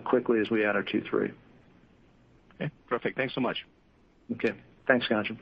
[0.04, 1.32] quickly as we enter Q3.
[2.60, 3.16] Okay, perfect.
[3.16, 3.56] Thanks so much.
[4.32, 4.52] Okay.
[4.86, 5.38] Thanks, Ghansham.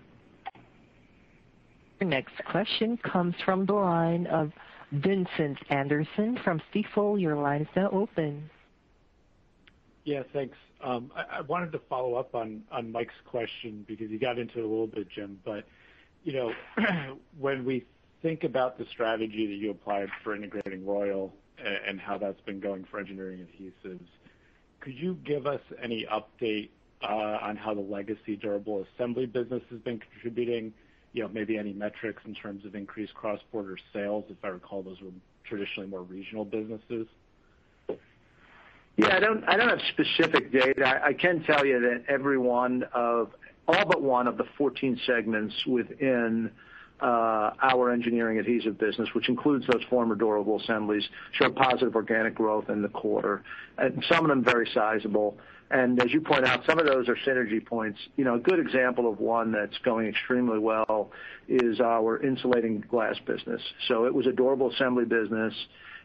[2.00, 4.52] Your next question comes from the line of
[4.92, 7.20] Vincent Anderson from Stifel.
[7.20, 8.48] Your line is now open.
[10.04, 10.56] Yeah, thanks.
[10.82, 14.66] Um, I wanted to follow up on Mike's question because you got into it a
[14.66, 15.38] little bit, Jim.
[15.44, 15.66] But
[16.24, 16.52] you know
[17.38, 17.84] when we
[18.22, 21.34] think about the strategy that you applied for integrating Royal
[21.86, 24.08] and how that's been going for Engineering Adhesives,
[24.80, 26.70] could you give us any update
[27.02, 30.70] Uh, on how the legacy durable assembly business has been contributing?
[31.14, 34.24] You know, maybe any metrics in terms of increased cross-border sales?
[34.28, 35.10] If I recall, those were
[35.44, 37.06] traditionally more regional businesses.
[38.98, 41.00] Yeah, I don't I don't have specific data.
[41.02, 43.30] I can tell you that every one of
[43.66, 46.50] all but one of the 14 segments within
[47.00, 52.68] Uh, our Engineering adhesive business, which includes those former durable assemblies, showed positive organic growth
[52.68, 53.42] in the quarter,
[53.78, 55.36] and some of them very sizable.
[55.70, 57.98] And as you point out, some of those are synergy points.
[58.16, 61.12] You know, a good example of one that's going extremely well
[61.48, 63.62] is our insulating glass business.
[63.86, 65.54] So it was a durable assembly business.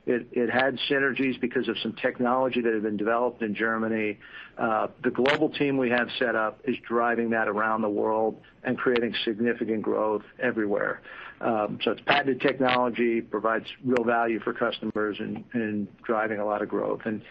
[0.08, 4.20] It had synergies because of some technology that had been developed in Germany.
[4.58, 9.16] The global team we have set up is driving that around the world and creating
[9.24, 11.02] significant growth everywhere.
[11.42, 16.70] Um so it's patented technology, provides real value for customers and driving a lot of
[16.70, 17.02] growth.
[17.06, 17.22] And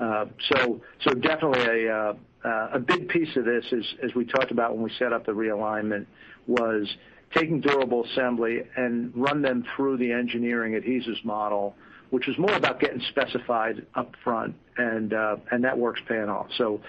[0.00, 4.50] uh so so definitely a uh, a big piece of this, is as we talked
[4.50, 6.06] about when we set up the realignment,
[6.48, 6.96] was
[7.32, 11.76] taking durable assembly and run them through the Engineering Adhesives model,
[12.12, 16.46] which is more about getting specified upfront, and uh and that work's paying off.
[16.58, 16.80] So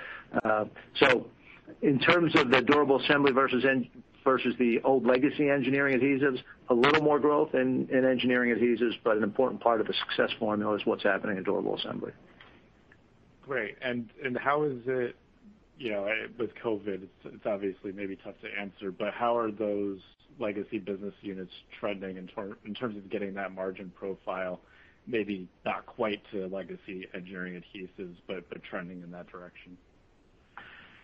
[0.44, 0.66] uh
[1.00, 1.28] so
[1.82, 3.64] in terms of the durable assembly versus
[4.24, 6.42] versus the old legacy Engineering Adhesives.
[6.70, 10.76] A little more growth in Engineering Adhesives, but an important part of the success formula
[10.76, 12.14] is what's happening in Durable Assembly.
[13.42, 13.76] Great.
[13.82, 15.16] And and how is it
[15.78, 17.08] you know, uh with COVID?
[17.26, 20.00] It's obviously maybe tough to answer, but how are those
[20.40, 22.28] legacy business units trending in
[22.74, 24.60] terms of getting that margin profile,
[25.08, 29.78] maybe not quite to legacy Engineering Adhesives, but trending in that direction?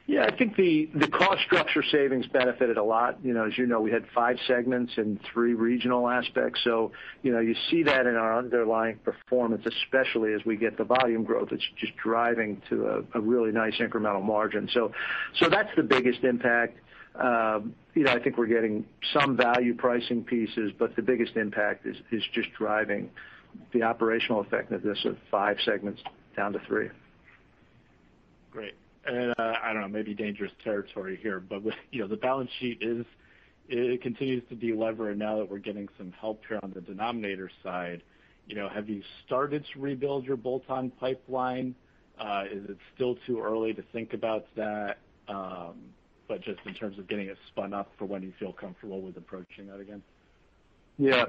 [0.10, 3.20] Yeah, I think the cost structure savings benefited a lot.
[3.24, 6.62] You know, as you know, we had five segments and three regional aspects.
[6.64, 10.84] So, you know, you see that in our underlying performance, especially as we get the
[10.84, 11.50] volume growth.
[11.52, 14.68] It's just driving to a really nice incremental margin.
[14.74, 14.94] So
[15.40, 16.80] so that's the biggest impact.
[17.14, 21.86] Um you know, I think we're getting some value pricing pieces, but the biggest impact
[21.86, 23.12] is just driving
[23.84, 26.02] operational effectiveness of five segments
[26.36, 26.90] down to three.
[28.52, 28.76] Great.
[29.06, 32.52] And uh I don't know, maybe dangerous territory here, but with you know the balance
[32.60, 33.06] sheet is
[33.72, 37.52] it continues to de-lever, and now that we're getting some help here on the denominator
[37.62, 38.02] side,
[38.48, 41.76] you know, have you started to rebuild your bolt-on pipeline?
[42.52, 44.98] Is it still too early to think about that?
[45.28, 45.76] Um
[46.28, 49.18] but just in terms of getting it spun up for when you feel comfortable with
[49.18, 50.04] approaching that again.
[51.00, 51.26] Yeah.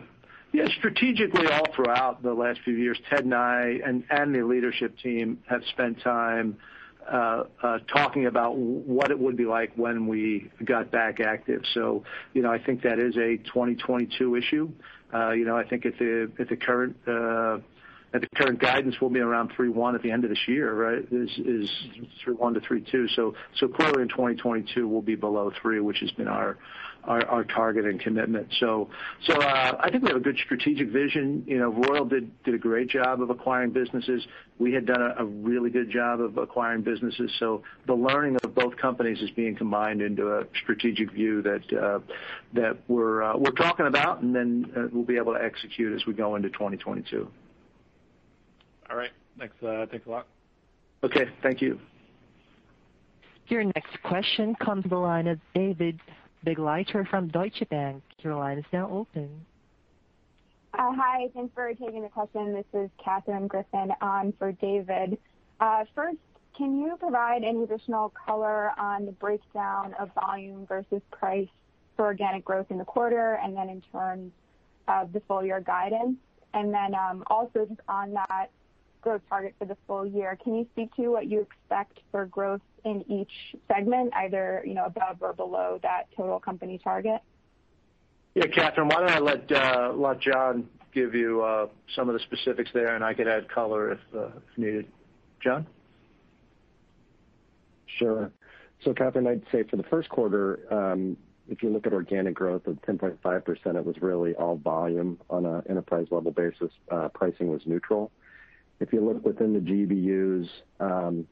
[0.53, 5.39] Yeah, strategically, all throughout the last few years, Ted and I and the leadership team
[5.49, 6.57] have spent time
[7.11, 11.63] uh uh talking about what it would be like when we got back active.
[11.73, 14.71] So, you know, I think that is a 2022 issue.
[15.15, 17.59] Uh you know, I think at the current uh
[18.13, 21.07] at the current guidance, we'll be around 3.1 at the end of this year, right?
[21.13, 21.71] Is is
[22.27, 23.35] 3.1-3.2.
[23.75, 26.59] Clearly in 2022, we'll be below three, which has been our
[27.05, 28.49] target and commitment.
[28.59, 28.89] So
[29.27, 31.45] so uh I think we have a good strategic vision.
[31.47, 34.27] You know, Royal did a great job of acquiring businesses.
[34.59, 37.31] We had done a really good job of acquiring businesses.
[37.39, 42.01] So the learning of both companies is being combined into a strategic view that uh
[42.55, 46.13] that we're uh we're talking about, and then we'll be able to execute as we
[46.13, 47.29] go into 2022.
[48.91, 49.11] All right.
[49.39, 50.27] Thanks Thanks a lot.
[51.03, 51.27] Okay.
[51.43, 51.81] Thank you.
[53.47, 55.99] Your next question comes the line of David
[56.45, 58.03] Begleiter from Deutsche Bank.
[58.23, 59.29] Your line is now open.
[60.75, 61.29] Hi.
[61.35, 62.55] Thanks for taking the question.
[62.55, 65.19] This is Katherine Griffin on for David.
[65.95, 66.19] First,
[66.57, 71.49] can you provide any additional color on the breakdown of volume versus price
[71.97, 74.33] for organic growth in the quarter, and then in terms
[74.89, 76.17] of the full-year guidance?
[76.55, 78.51] And then um also just on that
[79.01, 82.61] growth target for the full year, can you speak to what you expect for growth
[82.85, 87.21] in each segment, either you know, above or below that total company target?
[88.35, 92.71] Yeah, Katherine, why don't I let uh, John give you uh, some of the specifics
[92.73, 94.87] there, and I could add color if uh, needed.
[95.43, 95.67] John?
[97.99, 98.31] Sure.
[98.97, 101.17] Katherine, I'd say for the first quarter, um,
[101.49, 105.63] if you look at organic growth of 10.5%, it was really all volume on an
[105.69, 106.71] enterprise level basis.
[107.15, 108.11] Pricing was neutral.
[108.81, 110.49] If you look within the GBUs,
[110.81, 111.27] um,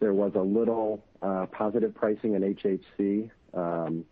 [0.00, 3.30] there was a little uh, positive pricing in HHC.
[3.52, 4.04] Um,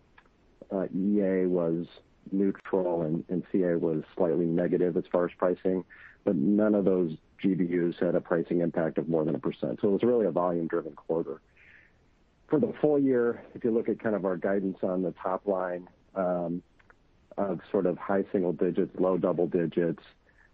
[0.71, 1.87] uh, EA was
[2.31, 5.85] neutral, and CA was slightly negative as far as pricing,
[6.25, 9.73] but none of those GBUs had a pricing impact of more than 1%.
[9.73, 11.41] It was really a volume-driven quarter.
[12.49, 15.47] For the full year, if you look at kind of our guidance on the top
[15.47, 16.63] line um,
[17.37, 20.03] of sort of high single digits, low double digits,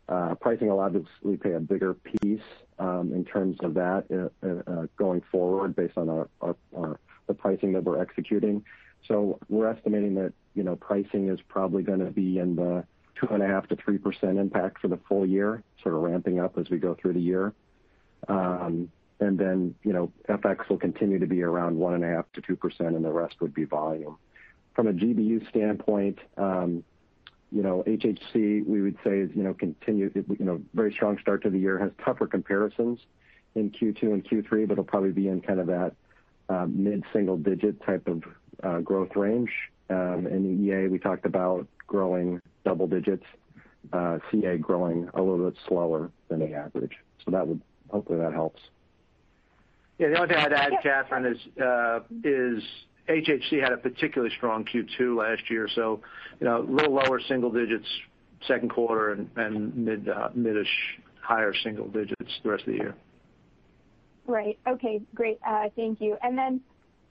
[0.08, 2.40] Uh, pricing will obviously play a bigger piece
[2.78, 8.00] um, in terms of that uh, uh, going forward based on the pricing that we're
[8.00, 8.64] executing.
[9.06, 12.84] So we're estimating that you know pricing is probably going to be in the
[13.20, 17.20] 2.5%-3% impact for the full year, sort of ramping up as we go through the
[17.20, 17.52] year.
[18.28, 18.90] Um
[19.20, 23.52] and then, you know, FX will continue to be around 1.5%-2%, and the rest would
[23.52, 24.16] be volume.
[24.74, 26.84] From a GBU standpoint, um,
[27.54, 31.58] HHC, we would say is you know, continue, you know, very strong start to the
[31.58, 33.00] year, has tougher comparisons
[33.54, 35.94] in Q2 and Q3, but it'll probably be in kind of that
[36.48, 38.22] um, mid-single digit type of
[38.62, 39.50] uh, growth range.
[39.90, 43.24] Um in EA, we talked about growing double digits,
[43.92, 46.98] uh, CA growing a little bit slower than the average.
[47.24, 47.60] So that would.
[47.90, 48.60] Hopefully that helps.
[49.98, 50.08] Yeah.
[50.08, 52.00] The only thing I'd add, Katherine, is uh,
[53.08, 56.00] HHC had a particularly strong Q2 last year, so
[56.40, 57.86] a little lower single digits
[58.46, 62.94] second quarter and uh, mid-ish higher single digits the rest of the year.
[64.26, 64.58] Right.
[64.66, 65.38] Okay, great.
[65.46, 66.16] Uh, thank you.
[66.22, 66.60] And then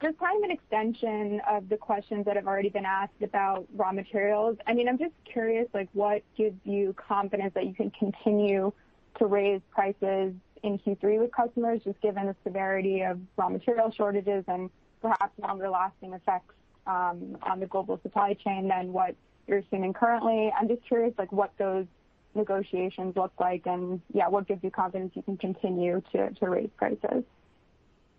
[0.02, 3.92] just kind of an extension of the questions that have already been asked about raw
[3.92, 4.58] materials.
[4.68, 8.72] I mean, I'm just curious, like what gives you confidence that you can continue
[9.18, 10.34] to raise prices
[10.64, 14.70] in Q3 with customers, just given the severity of raw material shortages and
[15.02, 16.54] perhaps longer lasting effects
[16.86, 19.16] um on the global supply chain than what
[19.48, 20.52] you're assuming currently.
[20.60, 21.86] I'm just curious, like, what those
[22.36, 27.24] negotiations look like and, yeah, what gives you confidence you can continue to raise prices?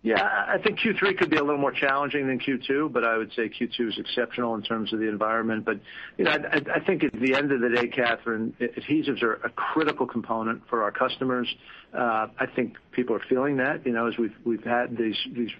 [0.01, 0.45] Yeah.
[0.47, 3.49] I think Q3 could be a little more challenging than Q2, but I would say
[3.49, 5.65] Q2 is exceptional in terms of the environment.
[5.65, 5.81] But
[6.17, 10.07] you know, I think at the end of the day, Katherine, adhesives are a critical
[10.07, 11.53] component for our customers.
[11.93, 15.51] Uh I think people are feeling that, you know, as we've we've had these these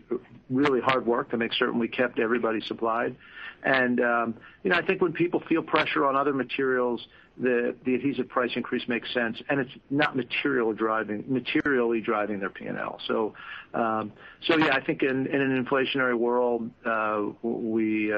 [0.50, 3.16] really hard work to make certain we kept everybody supplied.
[3.66, 7.08] You know, I think when people feel pressure on other materials,
[7.38, 12.50] the the adhesive price increase makes sense, and it's not material driving materially driving their
[12.50, 13.00] P&L.
[13.08, 13.34] So
[13.74, 14.12] um
[14.46, 16.70] so yeah, I think in an inflationary world,
[17.42, 18.14] we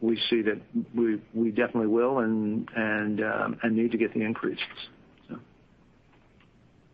[0.00, 0.60] we see that
[0.94, 4.64] we we definitely will and and um and need to get the increases.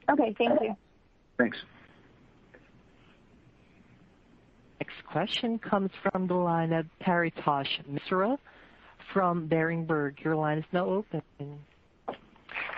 [0.09, 0.35] Okay.
[0.39, 0.77] Thank you.
[1.39, 1.59] Thanks.
[4.87, 8.39] Next question comes from the line of Paretosh Misra
[9.13, 10.23] from Berenberg.
[10.23, 11.23] Your line is now open.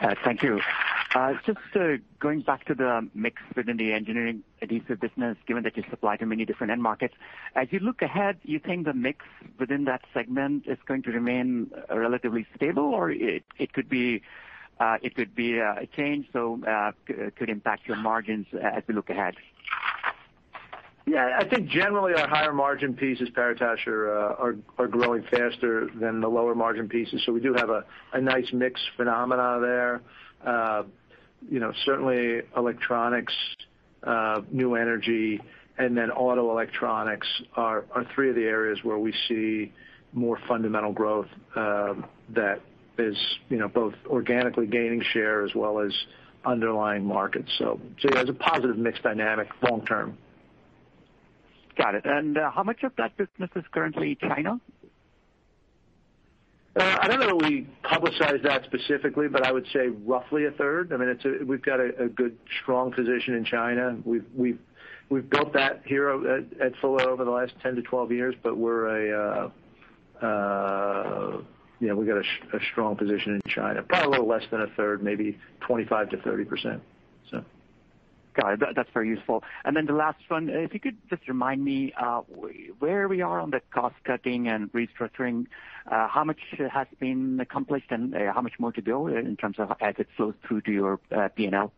[0.00, 0.58] Uh, thank you.
[1.14, 5.76] Uh, just uh, going back to the mix within the engineering adhesive business, given that
[5.76, 7.14] you supply to many different end markets.
[7.54, 9.26] As you look ahead, you think the mix
[9.58, 14.22] within that segment is going to remain relatively stable, or it could be
[14.80, 16.58] uh it could be uh a change, so
[17.36, 19.34] could impact your margins as we look ahead?
[21.08, 21.38] Yeah.
[21.38, 26.54] I think generally our higher margin pieces, Paretosh, uh, are growing faster than the lower
[26.54, 27.22] margin pieces.
[27.24, 30.00] So we do have a nice mix phenomena there.
[30.44, 30.82] Uh,
[31.50, 33.34] you know, certainly electronics,
[34.02, 35.40] uh, new energy,
[35.78, 37.84] and then auto electronics are
[38.14, 39.72] three of the areas where we see
[40.12, 42.60] more fundamental growth, um, that
[42.98, 43.16] is,
[43.48, 45.92] you know, both organically gaining share as well as
[46.44, 47.50] underlying markets.
[48.02, 50.16] There's a positive mix dynamic long term.
[51.78, 52.04] Got it.
[52.04, 54.60] And uh, how much of that business is currently China?
[56.76, 60.50] Uh, I don't know that we publicize that specifically, but I would say roughly a
[60.50, 60.92] third.
[60.92, 61.16] I mean,
[61.46, 63.96] we've got a good, strong position in China.
[64.04, 64.58] We've
[65.30, 66.10] built that here
[66.60, 68.54] at Fuller over the last ten to twelve years, but
[70.20, 71.38] uh,
[71.80, 73.82] yeah, we've got a strong position in China.
[73.82, 76.80] Probably a little less than a third, maybe 25%-30%.
[78.40, 78.60] Got it.
[78.76, 79.42] That's very useful.
[79.64, 82.20] And then the last one, uh, if you could just remind me uh,
[82.78, 85.46] where we are on the cost-cutting and restructuring,
[85.90, 86.38] uh, how much
[86.72, 90.34] has been accomplished and how much more to go in terms of as it flows
[90.46, 90.98] through to your
[91.34, 91.72] P&L?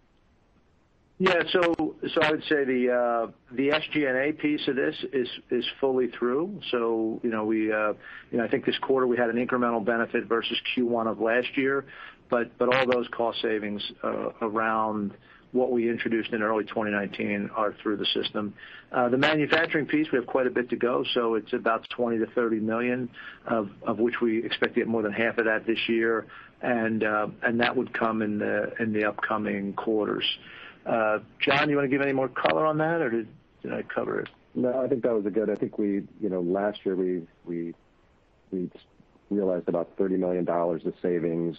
[1.19, 1.43] Yeah.
[1.51, 6.61] So so I would say the SG&A piece of this is is fully through.
[6.71, 7.95] So, you know, we uh
[8.31, 11.57] you know, I think this quarter we had an incremental benefit versus Q1 of last
[11.57, 11.87] year,
[12.29, 13.83] but all those cost savings
[14.43, 15.13] around
[15.53, 18.55] what we introduced in early 2019 are through the system.
[18.93, 22.19] Uh the manufacturing piece, we have quite a bit to go, so it's about $20
[22.19, 23.11] million-$30 million,
[23.47, 26.27] of which we expect to get more than half of that this year.
[26.63, 30.25] And uh and that would come in the in the upcoming quarters.
[30.87, 33.29] Uh John, you wanna give any more color on that, or did
[33.73, 34.29] I cover it?
[34.55, 35.49] No, I think that was a good.
[35.49, 37.75] I think we, you know, last year we we
[38.51, 38.69] we
[39.31, 41.57] realized about $30 million of savings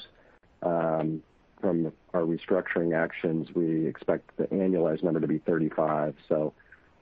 [1.62, 3.48] from our restructuring actions.
[3.54, 6.52] We expect the annualized number to be $35 million.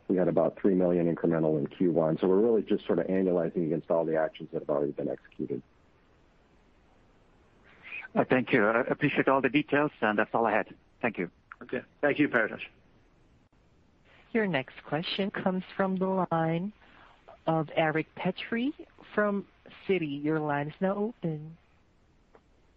[0.09, 2.19] We had about 3 million incremental in Q1.
[2.19, 5.07] So we're really just sort of annualizing against all the actions that have already been
[5.07, 5.61] executed.
[8.15, 8.65] Uh, thank you.
[8.65, 10.67] I appreciate all the details, and that's all I had.
[11.01, 11.29] Thank you.
[11.61, 11.81] Okay.
[12.01, 12.61] Thank you, Paretosh.
[14.33, 16.73] Your next question comes from the line
[17.45, 18.73] of Eric Petrie
[19.13, 19.45] from
[19.87, 20.23] Citi.
[20.23, 21.57] Your line is now open.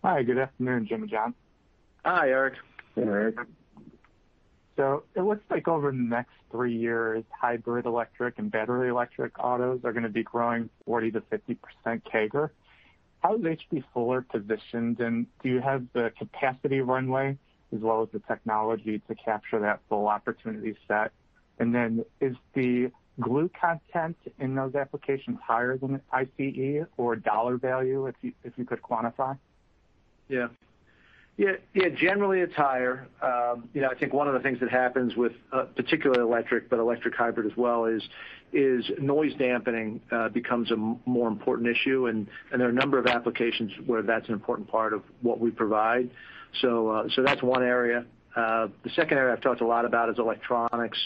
[0.03, 1.35] Hi, good afternoon, Jim and John.
[2.05, 2.55] Hi, Eric.
[2.97, 3.37] Hey, Eric.
[4.77, 9.85] So it looks like over the next three years, hybrid electric and battery electric autos
[9.85, 12.51] are gonna be growing 40%-50% CAGR.
[13.21, 13.85] How is H.B.
[13.95, 17.39] Fuller positioned, and do you have the capacity runway
[17.73, 21.13] as well as the technology to capture that full opportunity set?
[21.61, 22.91] And then is the
[23.21, 28.17] glue content in those applications higher than ICE or dollar value, if
[28.57, 29.39] you could quantify?
[31.39, 33.09] Generally it's higher.
[33.75, 35.33] You know, I think one of the things that happens with
[35.77, 38.03] particularly electric, but electric hybrid as well, is
[38.53, 42.99] is noise dampening uh becomes a more important issue, and and there are a number
[42.99, 46.11] of applications where that's an important part of what we provide.
[46.61, 48.05] So uh so that's one area.
[48.35, 50.99] The second area I've talked a lot about is electronics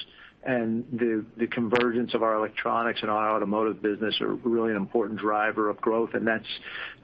[0.45, 5.19] and the the convergence of our electronics and our automotive business are really an important
[5.19, 6.47] driver of growth, and that's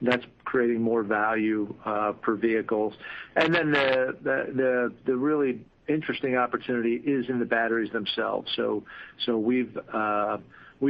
[0.00, 2.94] that's creating more value uh, per vehicles.
[3.36, 8.50] And then the the the really interesting opportunity is in the batteries themselves.
[8.54, 8.84] So
[9.26, 10.38] so we've uh,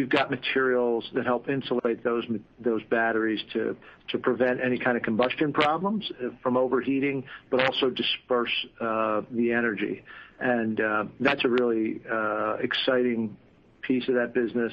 [0.08, 3.76] got materials that help insulate those batteries to
[4.22, 10.02] prevent any kind of combustion problems uh, from overheating, but also disperse uh, the energy.
[10.40, 13.36] And uh that's a really uh, exciting
[13.82, 14.72] piece of that business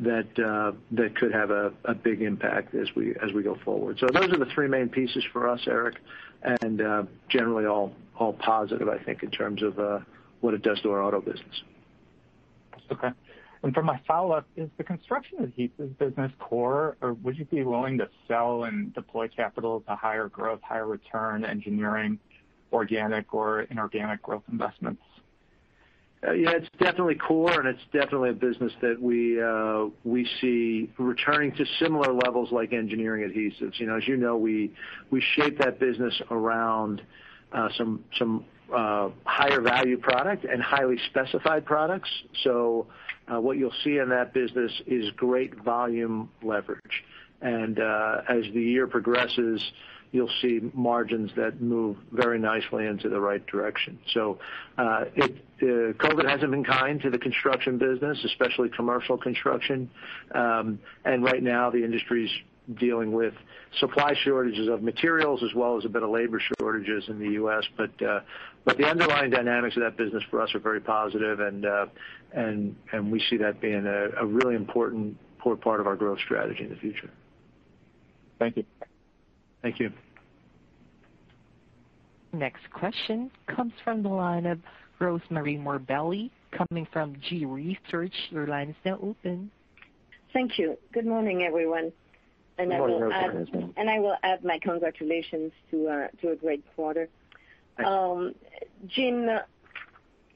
[0.00, 3.98] that could have a big impact as we go forward.
[3.98, 5.96] So those are the three main pieces for us, Eric,
[6.42, 10.02] and generally all all positive, I think, in terms of
[10.40, 11.62] what it does to our auto business.
[12.92, 13.10] Okay.
[13.62, 17.98] And for my follow-up, is the construction adhesives business core, or would you be willing
[17.98, 22.18] to sell and deploy capital to higher growth, higher return engineering,
[22.72, 25.02] organic or inorganic growth investments?
[26.22, 31.52] Yeah, it's definitely core, and it's definitely a business that we uh we see returning
[31.52, 33.78] to similar levels like engineering adhesives.
[33.78, 34.72] You know, as you know, we
[35.10, 37.02] we shape that business around
[37.52, 38.44] uh some some
[38.74, 42.10] uh higher value product and highly specified products.
[43.36, 47.04] What you'll see in that business is great volume leverage.
[47.40, 49.62] And uh as the year progresses,
[50.10, 53.98] you'll see margins that move very nicely into the right direction.
[54.14, 54.38] So
[54.76, 59.90] uh it uh COVID hasn't been kind to the construction business, especially commercial construction.
[60.34, 62.30] Um and right now, the industry's
[62.78, 63.32] dealing with
[63.78, 67.64] supply shortages of materials as well as a bit of labor shortages in the U.S.
[67.76, 68.20] But uh
[68.64, 71.64] but the underlying dynamics of that business for us are very positive, and
[72.34, 75.16] we see that being a really important
[75.60, 77.10] part of our growth strategy in the future.
[78.38, 78.64] Thank you.
[79.62, 79.92] Thank you.
[82.32, 84.58] Next question comes from the line of
[85.00, 88.12] Rosemarie Morbelli coming from G.research.
[88.30, 89.50] Your line is now open.
[90.32, 90.76] Thank you.
[90.92, 91.92] Good morning, everyone.
[92.58, 93.72] Good morning, Rosemarie.
[93.88, 97.08] I will add my congratulations to uh, a great quarter.
[97.76, 97.90] Thanks.
[97.90, 98.34] Um,
[98.86, 99.28] Jim,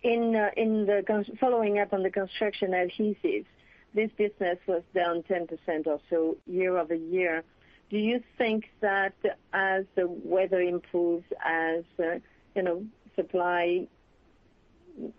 [0.04, 3.46] Uh, following up on the construction adhesives,
[3.94, 7.44] this business was down 10% or so year-over-year.
[7.88, 9.14] Do you think that
[9.52, 12.18] as the weather improves, as uh
[12.54, 12.84] you know,
[13.16, 13.86] supply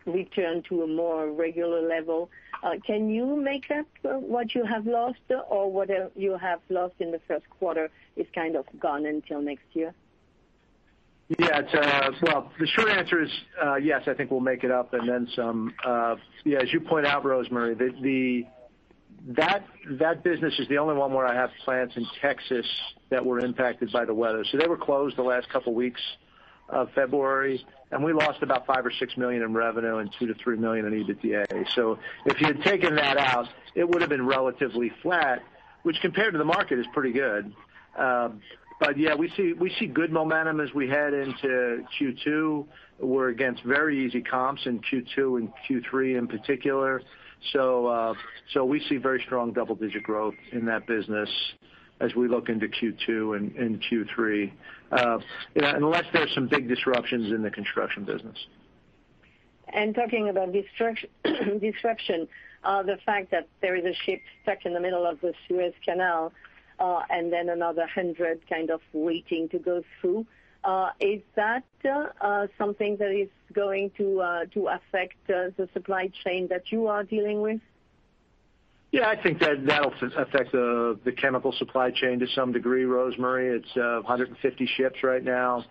[0.06, 2.30] return to a more regular level,
[2.62, 5.20] uh, can you make up uh, what you have lost,
[5.50, 9.66] or what you have lost in the first quarter is kind of gone until next
[9.74, 9.94] year?
[12.22, 13.32] Well, the short answer is
[13.64, 15.74] uh yes, I think we'll make it up and then some.
[15.84, 16.16] Uh
[16.46, 17.78] yeah, as you point out, Rosemarie,
[19.28, 19.64] that
[20.00, 22.66] that business is the only one where I have plants in Texas
[23.10, 24.44] that were impacted by the weather.
[24.52, 26.02] So they were closed the last couple weeks
[26.70, 30.22] of February, and we lost about $5 million or 6 million in revenue and $2
[30.22, 31.70] million-$3 million in EBITDA.
[31.76, 35.44] So if you had taken that out, it would've been relatively flat,
[35.84, 37.54] which compared to the market is pretty good.
[38.96, 42.66] Yeah, we see we see good momentum as we head into Q2.
[43.00, 47.02] We're against very easy comps in Q2 and Q3 in particular.
[47.52, 48.14] So uh
[48.54, 51.30] so we see very strong double-digit growth in that business
[52.00, 54.52] as we look into Q2 and Q3,
[55.56, 58.38] unless there's some big disruptions in the construction business.
[59.72, 60.52] And talking about
[61.62, 62.28] disruption,
[62.64, 66.34] the fact that there is a ship stuck in the middle of the Suez Canal,
[66.84, 70.26] Uh, and then another 100 kind of waiting to go through,
[70.66, 71.64] uh, is that
[72.20, 77.04] uh, something that is going to uh to affect the supply chain that you are
[77.04, 77.62] dealing with?
[78.92, 83.60] Yeah, I think that that'll affect the chemical supply chain to some degree, Rosemarie.
[83.60, 85.64] It's 150 ships right now,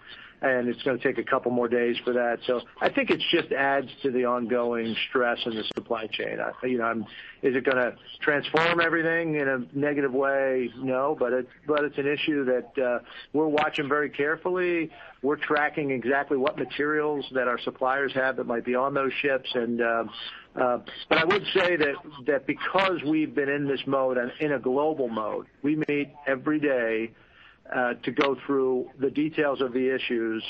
[0.43, 2.38] and it's going to take a couple more days for that.
[2.47, 6.38] So I think it just adds to the ongoing stress in the supply chain.
[6.64, 7.07] You know,
[7.43, 10.70] is it going to transform everything in a negative way?
[10.76, 14.90] No, but it's an issue that we're watching very carefully.
[15.22, 19.49] We're tracking exactly what materials that our suppliers have that might be on those ships.
[19.55, 20.05] And uh
[20.57, 20.78] uh
[21.09, 21.76] but I would say
[22.26, 26.59] that because we've been in this mode and in a global mode, we meet every
[26.59, 27.12] day
[28.03, 30.43] to go through the details of the issues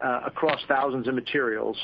[0.00, 1.76] across thousands of materials.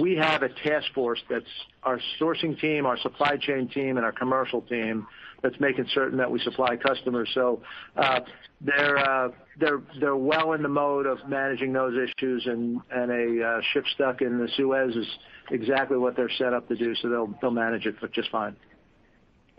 [0.00, 1.44] We have a task force that's
[1.82, 5.06] our sourcing team, our supply chain team, and our commercial team
[5.42, 7.28] that's making certain that we supply customers.
[7.34, 7.62] So
[7.96, 8.20] uh
[8.60, 13.84] they're uh they're they're well in the mode of managing those issues, and a ship
[13.94, 15.06] stuck in the Suez is
[15.50, 18.54] exactly what they're set up to do, so they'll they'll manage it just fine.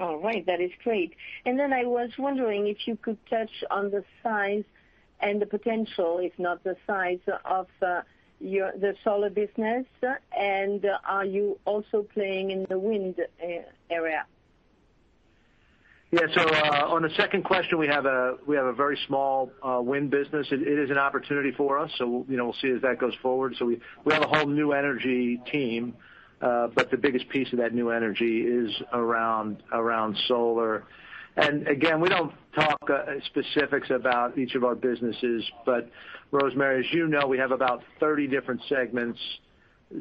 [0.02, 0.44] All right.
[0.48, 1.14] That is great.
[1.46, 4.64] And then I was wondering if you could touch on the size
[5.20, 7.68] and the potential, if not the size, of
[8.40, 9.86] your the solar business,
[10.36, 13.22] and are you also playing in the wind
[13.92, 14.26] area?
[16.10, 16.22] Yeah.
[16.34, 20.10] So uh on the second question, we have uh we have a very small wind
[20.10, 20.48] business.
[20.52, 23.56] It is an opportunity for us, so you know we'll see as that goes forward.
[23.60, 25.96] So we we have a whole new energy team
[26.42, 30.84] The biggest piece of that new energy is around around solar.
[31.38, 32.90] And again, we don't talk
[33.26, 35.90] specifics about each of our businesses, but
[36.32, 39.20] Rosemarie, as you know, we have about 30 different segments,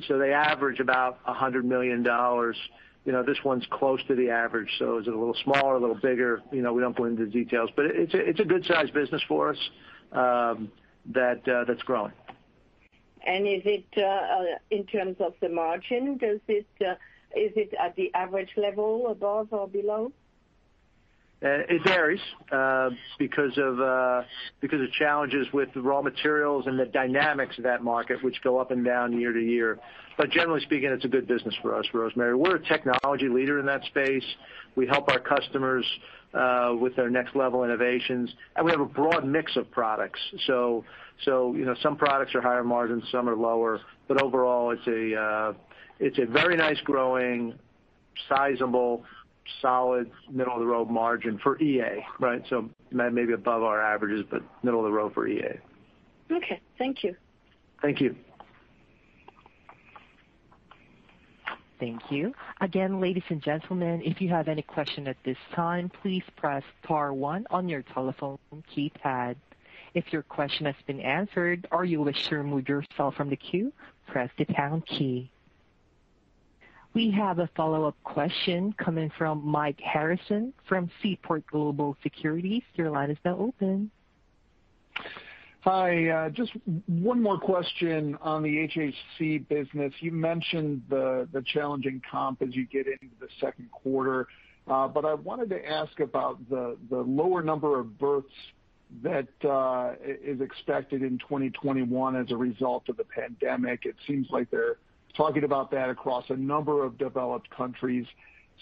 [0.09, 2.05] so they average about $100 million.
[2.05, 4.69] You know, this one's close to the average.
[4.79, 6.43] So is it a little smaller, a little bigger?
[6.53, 8.91] You know, we don't go into the details, but it's a it's a good size
[8.91, 9.57] business for us
[10.13, 10.71] um
[11.07, 12.13] that uh that's growing.
[13.27, 16.19] And is it, uh, uh, in terms of the margin,
[16.81, 16.95] uh,
[17.37, 20.13] is it at the average level, above or below?
[21.43, 22.21] It varies
[22.53, 24.23] uh because of uh
[24.61, 28.71] because of challenges with raw materials and the dynamics of that market, which go up
[28.71, 29.79] and down year to year.
[30.19, 32.37] But generally speaking, it's a good business for us, Rosemarie.
[32.37, 34.25] We're a technology leader in that space.
[34.77, 35.87] We help our customers
[36.35, 40.21] uh with their next-level innovations, and we have a broad mix of products.
[40.47, 40.85] So
[41.25, 43.81] so you know, some products are higher margin, some are lower.
[44.09, 45.53] But overall, it's a uh
[46.01, 47.59] it's a very nice growing,
[48.29, 49.05] sizable,
[49.61, 52.05] solid, middle-of-the-road margin for EA.
[52.19, 52.43] Right?
[52.49, 55.59] So maybe above our averages, but middle of the road for EA.
[56.31, 56.61] Okay.
[56.79, 57.17] Thank you.
[57.83, 58.15] Thank you.
[61.79, 62.35] Thank you.
[62.61, 67.15] Again, ladies and gentlemen, if you have any question at this time, please press star
[67.15, 68.39] one on your telephone
[68.77, 69.37] keypad.
[69.95, 73.73] If your question has been answered or you wish to remove yourself from the queue,
[74.07, 75.31] press the pound key.
[76.93, 82.63] We have a follow-up question coming from Mike Harrison from Seaport Global Securities.
[82.75, 83.91] Your line is now open.
[85.61, 86.31] Hi.
[86.31, 86.53] Just
[86.87, 89.93] one more question on the HHC business.
[90.01, 94.27] You mentioned the challenging comp as you get into the second quarter.
[94.67, 98.35] Uh but I wanted to ask about the lower number of births
[99.03, 99.29] that
[100.25, 103.85] is expected in 2021 as a result of the pandemic.
[103.85, 104.79] It seems like they're
[105.17, 108.07] talking about that across a number of developed countries.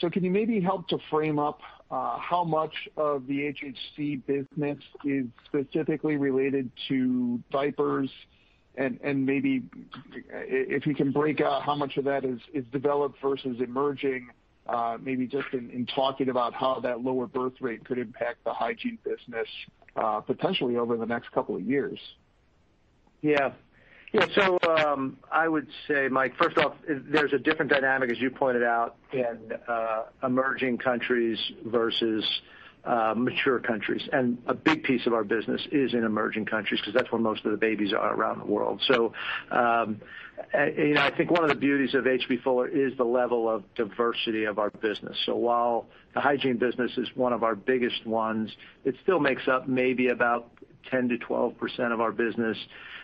[0.01, 4.79] So can you maybe help to frame up uh, how much of the HHC business
[5.05, 8.11] is specifically related to diapers?
[8.77, 9.65] And and maybe
[10.31, 14.31] if you can break out how much of that is is developed versus emerging,
[14.69, 18.99] uh, maybe just in talking about how that lower birth rate could impact the hygiene
[19.03, 19.49] business
[19.97, 21.99] uh, potentially over the next couple of years.
[23.21, 23.53] Yeah.
[25.31, 29.53] I would say, Mike, first off, there's a different dynamic, as you pointed out, in
[29.67, 32.25] uh emerging countries versus
[32.85, 34.09] uh mature countries.
[34.13, 37.45] And a big piece of our business is in emerging countries because that's where most
[37.45, 38.83] of the babies are around the world.
[38.87, 39.13] So
[39.51, 40.01] um
[40.55, 42.39] a you know, I think one of the beauties of H.B.
[42.39, 45.17] Fuller is the level of diversity of our business.
[45.27, 48.51] So while the hygiene business is one of our biggest ones,
[48.85, 50.51] it still makes up maybe about
[50.93, 52.57] 10%-12% of our business.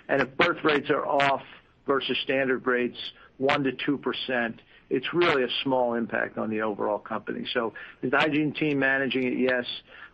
[0.08, 1.42] And if birth rates are off
[1.86, 2.98] versus standard rates
[3.38, 7.40] one to two percent, it's really a small impact on the overall company.
[7.40, 9.38] Is the hygiene team managing it?
[9.38, 9.64] Yes.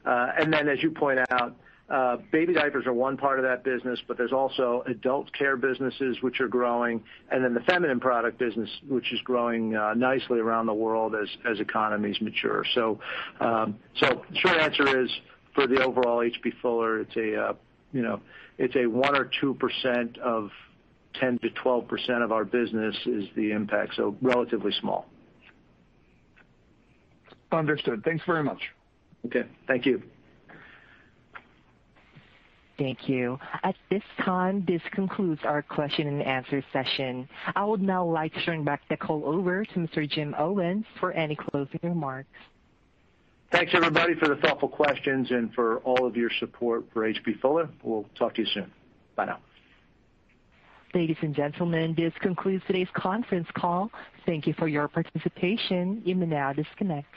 [0.05, 1.55] Uh and then as you point out,
[2.30, 6.41] baby diapers are one part of that business, but there's also adult care businesses which
[6.41, 11.14] are growing, and then the feminine product business, which is growing nicely around the world
[11.14, 12.64] as economies mature.
[12.74, 13.01] So
[13.41, 15.11] um so the short answer is,
[15.55, 16.53] for the overall H.B.
[16.62, 17.05] Fuller,
[18.61, 20.51] it's a 1% or 2% of
[21.15, 25.07] 10%-12% of our business is the impact, so relatively small.
[27.51, 28.05] Understood.
[28.05, 28.61] Thanks very much.
[29.27, 29.45] Okay.
[29.67, 30.03] Thank you.
[32.79, 33.39] Thank you.
[33.63, 37.29] At this time, this concludes our question and answer session.
[37.57, 40.09] I would now like to turn back the call over to Mr.
[40.09, 42.29] Jim Owens for any closing remarks.
[43.53, 47.35] Thanks, everybody, for the thoughtful questions and for all of your support for H.B.
[47.43, 47.69] Fuller.
[47.83, 48.71] We'll talk to you soon.
[49.17, 49.41] Bye now.
[50.95, 53.91] Ladies and gentlemen, this concludes today's conference call.
[54.25, 56.01] Thank you for your participation.
[56.05, 57.15] You may now disconnect.